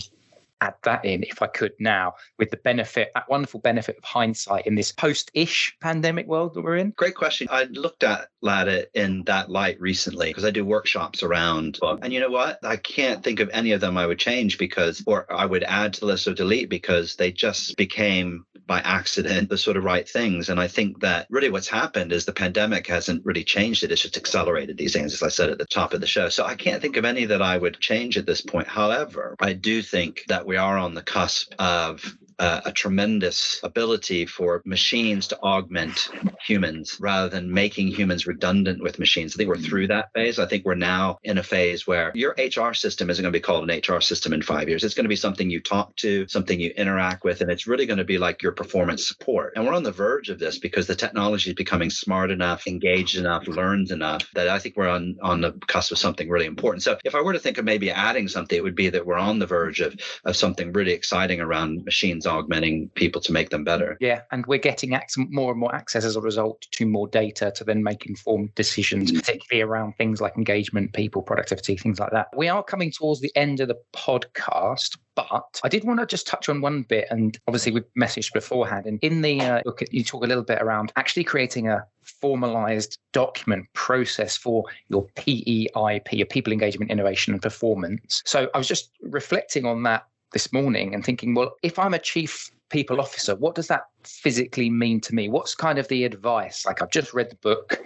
add 0.60 0.74
that 0.82 1.04
in 1.04 1.22
if 1.24 1.42
I 1.42 1.46
could 1.46 1.72
now 1.78 2.14
with 2.38 2.50
the 2.50 2.56
benefit, 2.58 3.10
that 3.14 3.28
wonderful 3.28 3.60
benefit 3.60 3.98
of 3.98 4.04
hindsight 4.04 4.66
in 4.66 4.74
this 4.74 4.92
post 4.92 5.30
ish 5.34 5.76
pandemic 5.80 6.26
world 6.26 6.54
that 6.54 6.62
we're 6.62 6.76
in? 6.76 6.90
Great 6.96 7.14
question. 7.14 7.48
I 7.50 7.64
looked 7.64 8.02
at 8.02 8.28
it 8.42 8.90
in 8.94 9.24
that 9.24 9.50
light 9.50 9.80
recently 9.80 10.28
because 10.28 10.44
I 10.44 10.50
do 10.50 10.64
workshops 10.64 11.22
around 11.22 11.78
book. 11.80 12.00
And 12.02 12.12
you 12.12 12.20
know 12.20 12.30
what? 12.30 12.58
I 12.62 12.76
can't 12.76 13.24
think 13.24 13.40
of 13.40 13.50
any 13.52 13.72
of 13.72 13.80
them 13.80 13.96
I 13.96 14.06
would 14.06 14.18
change 14.18 14.58
because, 14.58 15.02
or 15.06 15.26
I 15.32 15.46
would 15.46 15.64
add 15.64 15.94
to 15.94 16.00
the 16.00 16.06
list 16.06 16.28
or 16.28 16.34
delete 16.34 16.68
because 16.68 17.16
they 17.16 17.32
just 17.32 17.76
became 17.76 18.44
by 18.66 18.80
accident 18.80 19.48
the 19.48 19.58
sort 19.58 19.76
of 19.76 19.84
right 19.84 20.08
things. 20.08 20.48
And 20.48 20.58
I 20.58 20.68
think 20.68 21.00
that 21.00 21.26
really 21.30 21.50
what's 21.50 21.68
happened 21.68 22.12
is 22.12 22.24
the 22.24 22.32
pandemic 22.32 22.86
hasn't 22.86 23.24
really 23.24 23.44
changed 23.44 23.82
it. 23.82 23.92
It's 23.92 24.02
just 24.02 24.16
accelerated 24.16 24.78
these 24.78 24.92
things, 24.92 25.12
as 25.12 25.22
I 25.22 25.28
said 25.28 25.50
at 25.50 25.58
the 25.58 25.66
top 25.66 25.92
of 25.92 26.00
the 26.00 26.06
show. 26.06 26.28
So 26.28 26.44
I 26.44 26.54
can't 26.54 26.80
think 26.80 26.96
of 26.96 27.04
any 27.04 27.26
that 27.26 27.42
I 27.42 27.58
would 27.58 27.80
change 27.80 28.16
at 28.16 28.26
this 28.26 28.40
point. 28.40 28.68
However, 28.68 29.36
I 29.40 29.52
do 29.52 29.82
think 29.82 30.22
that 30.28 30.43
we 30.44 30.56
are 30.56 30.76
on 30.78 30.94
the 30.94 31.02
cusp 31.02 31.54
of 31.58 32.16
uh, 32.38 32.60
a 32.64 32.72
tremendous 32.72 33.60
ability 33.62 34.26
for 34.26 34.62
machines 34.64 35.28
to 35.28 35.38
augment 35.40 36.08
humans 36.44 36.96
rather 37.00 37.28
than 37.28 37.52
making 37.52 37.88
humans 37.88 38.26
redundant 38.26 38.82
with 38.82 38.98
machines. 38.98 39.34
I 39.34 39.36
think 39.36 39.48
we're 39.48 39.56
through 39.56 39.88
that 39.88 40.12
phase. 40.14 40.38
I 40.38 40.46
think 40.46 40.64
we're 40.64 40.74
now 40.74 41.18
in 41.22 41.38
a 41.38 41.42
phase 41.42 41.86
where 41.86 42.12
your 42.14 42.34
HR 42.38 42.74
system 42.74 43.10
isn't 43.10 43.22
going 43.22 43.32
to 43.32 43.36
be 43.36 43.42
called 43.42 43.68
an 43.68 43.80
HR 43.80 44.00
system 44.00 44.32
in 44.32 44.42
five 44.42 44.68
years. 44.68 44.84
It's 44.84 44.94
going 44.94 45.04
to 45.04 45.08
be 45.08 45.16
something 45.16 45.50
you 45.50 45.60
talk 45.60 45.94
to, 45.96 46.26
something 46.28 46.58
you 46.58 46.70
interact 46.76 47.24
with, 47.24 47.40
and 47.40 47.50
it's 47.50 47.66
really 47.66 47.86
going 47.86 47.98
to 47.98 48.04
be 48.04 48.18
like 48.18 48.42
your 48.42 48.52
performance 48.52 49.06
support. 49.06 49.52
And 49.56 49.64
we're 49.64 49.74
on 49.74 49.82
the 49.82 49.92
verge 49.92 50.28
of 50.28 50.38
this 50.38 50.58
because 50.58 50.86
the 50.86 50.94
technology 50.94 51.50
is 51.50 51.54
becoming 51.54 51.90
smart 51.90 52.30
enough, 52.30 52.66
engaged 52.66 53.16
enough, 53.16 53.46
learned 53.46 53.90
enough 53.90 54.28
that 54.34 54.48
I 54.48 54.58
think 54.58 54.76
we're 54.76 54.88
on, 54.88 55.16
on 55.22 55.40
the 55.40 55.52
cusp 55.66 55.92
of 55.92 55.98
something 55.98 56.28
really 56.28 56.46
important. 56.46 56.82
So 56.82 56.98
if 57.04 57.14
I 57.14 57.20
were 57.20 57.32
to 57.32 57.38
think 57.38 57.58
of 57.58 57.64
maybe 57.64 57.90
adding 57.90 58.28
something, 58.28 58.56
it 58.56 58.62
would 58.62 58.74
be 58.74 58.90
that 58.90 59.06
we're 59.06 59.18
on 59.18 59.38
the 59.38 59.46
verge 59.46 59.80
of, 59.80 59.94
of 60.24 60.36
something 60.36 60.72
really 60.72 60.92
exciting 60.92 61.40
around 61.40 61.84
machines 61.84 62.23
augmenting 62.26 62.88
people 62.90 63.20
to 63.22 63.32
make 63.32 63.50
them 63.50 63.64
better. 63.64 63.96
Yeah, 64.00 64.22
and 64.30 64.44
we're 64.46 64.58
getting 64.58 64.98
more 65.16 65.50
and 65.50 65.60
more 65.60 65.74
access 65.74 66.04
as 66.04 66.16
a 66.16 66.20
result 66.20 66.66
to 66.72 66.86
more 66.86 67.08
data 67.08 67.52
to 67.56 67.64
then 67.64 67.82
make 67.82 68.06
informed 68.06 68.54
decisions, 68.54 69.12
mm. 69.12 69.16
particularly 69.16 69.62
around 69.62 69.94
things 69.96 70.20
like 70.20 70.36
engagement, 70.36 70.92
people, 70.92 71.22
productivity, 71.22 71.76
things 71.76 71.98
like 71.98 72.10
that. 72.12 72.28
We 72.36 72.48
are 72.48 72.62
coming 72.62 72.90
towards 72.90 73.20
the 73.20 73.32
end 73.36 73.60
of 73.60 73.68
the 73.68 73.78
podcast, 73.92 74.96
but 75.14 75.60
I 75.62 75.68
did 75.68 75.84
want 75.84 76.00
to 76.00 76.06
just 76.06 76.26
touch 76.26 76.48
on 76.48 76.60
one 76.60 76.82
bit, 76.82 77.06
and 77.10 77.38
obviously 77.46 77.72
we 77.72 77.82
messaged 77.98 78.32
beforehand. 78.32 78.86
And 78.86 78.98
in 79.02 79.22
the 79.22 79.40
uh, 79.40 79.62
book, 79.64 79.82
you 79.90 80.04
talk 80.04 80.24
a 80.24 80.26
little 80.26 80.44
bit 80.44 80.60
around 80.60 80.92
actually 80.96 81.24
creating 81.24 81.68
a 81.68 81.86
formalized 82.04 82.98
document 83.12 83.66
process 83.72 84.36
for 84.36 84.64
your 84.88 85.06
PEIP, 85.16 86.12
your 86.12 86.26
people 86.26 86.52
engagement, 86.52 86.90
innovation, 86.90 87.32
and 87.32 87.42
performance. 87.42 88.22
So 88.24 88.48
I 88.54 88.58
was 88.58 88.68
just 88.68 88.90
reflecting 89.02 89.66
on 89.66 89.82
that 89.84 90.06
this 90.34 90.52
morning 90.52 90.92
and 90.92 91.02
thinking, 91.02 91.34
well, 91.34 91.54
if 91.62 91.78
I'm 91.78 91.94
a 91.94 91.98
chief 91.98 92.50
people 92.68 93.00
officer, 93.00 93.34
what 93.36 93.54
does 93.54 93.68
that 93.68 93.84
physically 94.02 94.68
mean 94.68 95.00
to 95.00 95.14
me? 95.14 95.30
What's 95.30 95.54
kind 95.54 95.78
of 95.78 95.88
the 95.88 96.04
advice? 96.04 96.66
Like, 96.66 96.82
I've 96.82 96.90
just 96.90 97.14
read 97.14 97.30
the 97.30 97.36
book. 97.36 97.80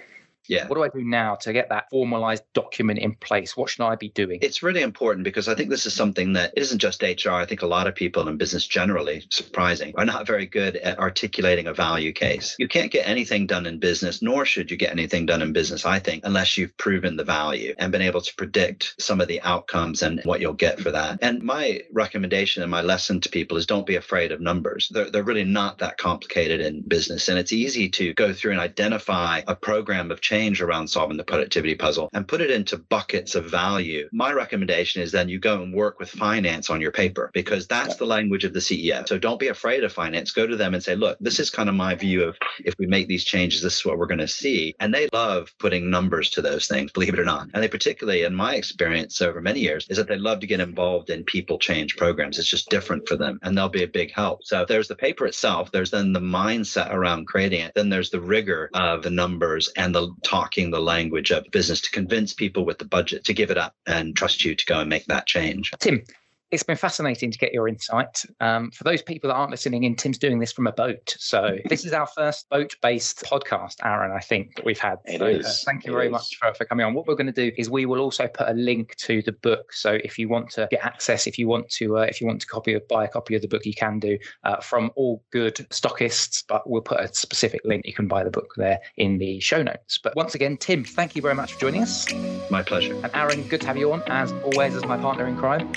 Yeah. 0.49 0.67
What 0.67 0.77
do 0.77 0.83
I 0.83 0.89
do 0.89 1.05
now 1.05 1.37
to 1.37 1.53
get 1.53 1.69
that 1.69 1.91
formalized 1.91 2.45
document 2.55 2.99
in 2.99 3.15
place? 3.15 3.57
What 3.57 3.71
should 3.71 3.85
I 3.85 3.97
be 3.97 4.09
doing? 4.09 4.39
It's 4.43 4.63
really 4.63 4.83
important 4.83 5.25
because 5.25 5.47
I 5.47 5.55
think 5.55 5.69
this 5.69 5.87
is 5.87 5.95
something 5.95 6.33
that 6.33 6.55
isn't 6.57 6.79
just 6.79 7.03
HR. 7.03 7.33
I 7.33 7.47
think 7.47 7.63
a 7.63 7.67
lot 7.67 7.87
of 7.87 7.95
people 7.95 8.27
in 8.29 8.37
business 8.39 8.67
generally, 8.67 9.25
surprising, 9.31 9.95
are 9.97 10.05
not 10.05 10.27
very 10.27 10.47
good 10.47 10.77
at 10.77 10.99
articulating 10.99 11.67
a 11.67 11.75
value 11.75 12.13
case. 12.13 12.57
You 12.59 12.69
can't 12.69 12.91
get 12.91 13.07
anything 13.07 13.47
done 13.47 13.67
in 13.67 13.79
business, 13.79 14.23
nor 14.23 14.45
should 14.45 14.71
you 14.71 14.77
get 14.77 14.91
anything 14.91 15.27
done 15.27 15.43
in 15.43 15.53
business, 15.53 15.85
I 15.85 15.99
think, 15.99 16.25
unless 16.25 16.57
you've 16.57 16.77
proven 16.79 17.17
the 17.17 17.25
value 17.25 17.75
and 17.79 17.93
been 17.93 18.03
able 18.03 18.23
to 18.23 18.35
predict 18.35 18.95
some 18.99 19.21
of 19.21 19.29
the 19.29 19.43
outcomes 19.43 20.03
and 20.03 20.21
what 20.25 20.41
you'll 20.41 20.55
get 20.55 20.81
for 20.81 20.91
that. 20.91 21.19
And 21.21 21.43
my 21.43 21.83
recommendation 21.93 22.63
and 22.63 22.71
my 22.71 22.81
lesson 22.81 23.21
to 23.21 23.29
people 23.29 23.59
is 23.59 23.67
don't 23.67 23.87
be 23.87 23.97
afraid 23.97 24.33
of 24.33 24.41
numbers. 24.41 24.89
They're, 24.91 25.11
they're 25.11 25.23
really 25.23 25.45
not 25.45 25.79
that 25.79 25.99
complicated 25.99 26.61
in 26.61 26.83
business. 26.83 27.29
And 27.29 27.39
it's 27.39 27.53
easy 27.53 27.91
to 27.91 28.15
go 28.15 28.33
through 28.33 28.53
and 28.53 28.61
identify 28.61 29.43
a 29.47 29.55
program 29.55 30.11
of 30.11 30.21
change 30.21 30.38
change 30.39 30.63
around 30.63 30.87
solving 30.87 31.17
the 31.17 31.25
productivity 31.25 31.75
puzzle 31.75 32.09
and 32.13 32.29
put 32.29 32.41
it 32.41 32.51
into 32.51 32.79
buckets 32.79 33.35
of 33.35 33.45
value. 33.47 34.09
My 34.13 34.33
recommendation 34.33 35.03
is 35.03 35.11
then 35.11 35.29
you 35.29 35.41
go 35.41 35.63
and 35.63 35.75
work 35.75 35.99
with 35.99 36.11
finance 36.11 36.71
on 36.71 36.81
your 36.81 36.93
paper 36.93 37.33
because 37.35 37.67
that's 37.67 37.97
the 37.97 38.07
language 38.07 38.45
of 38.45 38.53
the 38.53 38.61
CEO. 38.61 39.07
So 39.09 39.19
don't 39.19 39.41
be 39.41 39.49
afraid 39.49 39.83
of 39.83 39.93
finance. 39.93 40.31
Go 40.31 40.47
to 40.47 40.55
them 40.55 40.75
and 40.75 40.83
say, 40.83 40.95
look, 40.95 41.19
this 41.19 41.41
is 41.41 41.51
kind 41.51 41.69
of 41.69 41.75
my 41.75 41.97
view 41.97 42.23
of 42.23 42.39
if 42.65 42.75
we 42.79 42.87
make 42.87 43.09
these 43.09 43.25
changes, 43.25 43.63
this 43.63 43.79
is 43.79 43.85
what 43.85 43.99
we're 43.99 44.07
going 44.07 44.19
to 44.21 44.29
see. 44.29 44.77
And 44.79 44.95
they 44.95 45.09
love 45.13 45.53
putting 45.59 45.91
numbers 45.91 46.31
to 46.31 46.43
those 46.43 46.69
things, 46.69 46.93
believe 46.93 47.15
it 47.15 47.21
or 47.21 47.25
not. 47.25 47.49
And 47.53 47.61
they 47.61 47.69
particularly, 47.69 48.23
in 48.23 48.35
my 48.35 48.55
experience 48.55 49.21
over 49.21 49.41
many 49.41 49.59
years, 49.59 49.89
is 49.91 49.97
that 49.97 50.07
they 50.07 50.19
love 50.19 50.39
to 50.41 50.47
get 50.47 50.61
involved 50.61 51.11
in 51.11 51.25
people 51.25 51.59
change 51.59 51.97
programs. 51.97 52.39
It's 52.39 52.49
just 52.49 52.71
different 52.71 53.09
for 53.09 53.17
them 53.17 53.41
and 53.43 53.59
they'll 53.59 53.69
be 53.69 53.83
a 53.83 53.89
big 53.89 54.13
help. 54.13 54.45
So 54.45 54.65
there's 54.65 54.87
the 54.87 54.95
paper 54.95 55.27
itself, 55.27 55.73
there's 55.73 55.91
then 55.91 56.13
the 56.13 56.21
mindset 56.21 56.93
around 56.93 57.27
creating 57.27 57.63
it, 57.63 57.73
then 57.75 57.89
there's 57.89 58.11
the 58.11 58.21
rigor 58.21 58.71
of 58.75 59.03
the 59.03 59.11
numbers 59.11 59.69
and 59.77 59.93
the 59.93 60.15
talking 60.29 60.71
the 60.71 60.81
language 60.81 61.31
of 61.31 61.51
business 61.51 61.81
to 61.81 61.91
convince 61.91 62.35
people 62.35 62.67
with 62.67 62.79
the 62.79 62.85
budget 62.85 63.25
to 63.25 63.33
give 63.33 63.51
it 63.51 63.57
up 63.57 63.75
and 63.87 64.15
trust 64.15 64.45
you 64.45 64.55
to 64.55 64.67
go 64.67 64.81
and 64.81 64.89
make 64.89 65.07
that 65.07 65.27
change. 65.27 65.73
Tim, 65.79 66.03
it's 66.51 66.63
been 66.63 66.77
fascinating 66.77 67.31
to 67.31 67.39
get 67.39 67.53
your 67.53 67.69
insight. 67.69 68.25
Um, 68.41 68.71
for 68.71 68.85
those 68.85 69.03
people 69.03 69.29
that 69.29 69.35
aren't 69.35 69.51
listening 69.51 69.85
in, 69.85 69.95
Tim's 69.95 70.19
doing 70.19 70.39
this 70.39 70.53
from 70.53 70.67
a 70.67 70.73
boat. 70.73 71.15
So 71.19 71.59
this 71.69 71.85
is 71.85 71.93
our 71.93 72.07
first 72.07 72.49
boat-based 72.49 73.23
podcast, 73.25 73.77
Aaron, 73.85 74.13
I 74.13 74.21
think, 74.21 74.57
that 74.57 74.65
we've 74.65 74.79
had. 74.79 74.99
It 75.05 75.19
so, 75.19 75.27
is. 75.27 75.47
Uh, 75.47 75.53
thank 75.65 75.85
you 75.85 75.93
it 75.93 75.95
very 75.95 76.07
is. 76.07 76.13
much 76.13 76.37
for, 76.37 76.55
for 76.55 76.65
coming 76.65 76.87
on. 76.87 76.95
What 76.95 77.07
we're 77.07 77.17
going 77.17 77.33
to 77.33 77.33
do 77.33 77.53
is 77.59 77.69
we 77.69 77.87
will 77.87 78.01
also 78.01 78.27
put 78.29 78.49
a 78.49 78.55
link 78.55 78.97
to 78.97 79.21
the 79.23 79.33
book. 79.33 79.73
So 79.73 79.99
if 80.05 80.19
you 80.19 80.29
want 80.29 80.51
to 80.53 80.69
get 80.71 80.85
access, 80.85 81.27
if 81.27 81.39
you 81.39 81.49
want 81.49 81.69
to, 81.71 81.99
uh, 81.99 82.03
if 82.03 82.21
you 82.21 82.27
want 82.27 82.41
to 82.41 82.47
copy 82.47 82.75
or 82.75 82.81
buy 82.89 83.05
a 83.05 83.09
copy 83.09 83.35
of 83.35 83.43
the 83.43 83.49
book, 83.49 83.67
you 83.67 83.75
can 83.75 83.99
do 83.99 84.19
uh, 84.45 84.61
from 84.61 84.91
all 84.97 85.23
good 85.31 85.57
stockists. 85.71 86.45
But 86.49 86.69
we'll 86.69 86.83
put 86.83 87.01
a 87.01 87.13
specific 87.13 87.61
link. 87.65 87.87
You 87.87 87.95
can 87.95 88.09
buy 88.09 88.25
the 88.25 88.31
book 88.31 88.55
there 88.57 88.79
in 88.97 89.19
the 89.19 89.41
show 89.41 89.63
notes. 89.63 89.99
But 89.99 90.17
once 90.17 90.35
again, 90.35 90.57
Tim, 90.57 90.85
thank 90.85 91.15
you 91.15 91.21
very 91.21 91.35
much 91.35 91.55
for 91.55 91.61
joining 91.61 91.83
us. 91.83 92.11
My 92.51 92.63
pleasure. 92.63 92.95
And 92.95 93.11
Aaron, 93.15 93.43
good 93.49 93.61
to 93.61 93.67
have 93.67 93.77
you 93.77 93.93
on 93.93 94.03
as 94.07 94.33
always 94.33 94.75
as 94.75 94.85
my 94.87 94.97
partner 94.97 95.27
in 95.27 95.37
crime. 95.37 95.71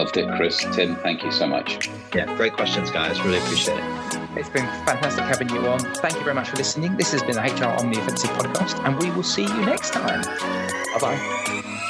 Loved 0.00 0.16
it, 0.16 0.34
Chris. 0.34 0.64
Tim, 0.72 0.96
thank 0.96 1.22
you 1.22 1.30
so 1.30 1.46
much. 1.46 1.90
Yeah, 2.14 2.34
great 2.38 2.54
questions, 2.54 2.90
guys. 2.90 3.20
Really 3.20 3.36
appreciate 3.36 3.76
it. 3.76 3.84
It's 4.34 4.48
been 4.48 4.64
fantastic 4.86 5.24
having 5.24 5.50
you 5.50 5.58
on. 5.68 5.78
Thank 5.96 6.14
you 6.14 6.22
very 6.22 6.34
much 6.34 6.48
for 6.48 6.56
listening. 6.56 6.96
This 6.96 7.12
has 7.12 7.22
been 7.22 7.34
the 7.34 7.42
HR 7.42 7.78
on 7.78 7.90
the 7.90 8.00
Offensive 8.00 8.30
podcast, 8.30 8.82
and 8.86 8.98
we 8.98 9.10
will 9.10 9.22
see 9.22 9.42
you 9.42 9.60
next 9.66 9.92
time. 9.92 10.22
Bye 10.22 11.00
bye. 11.02 11.86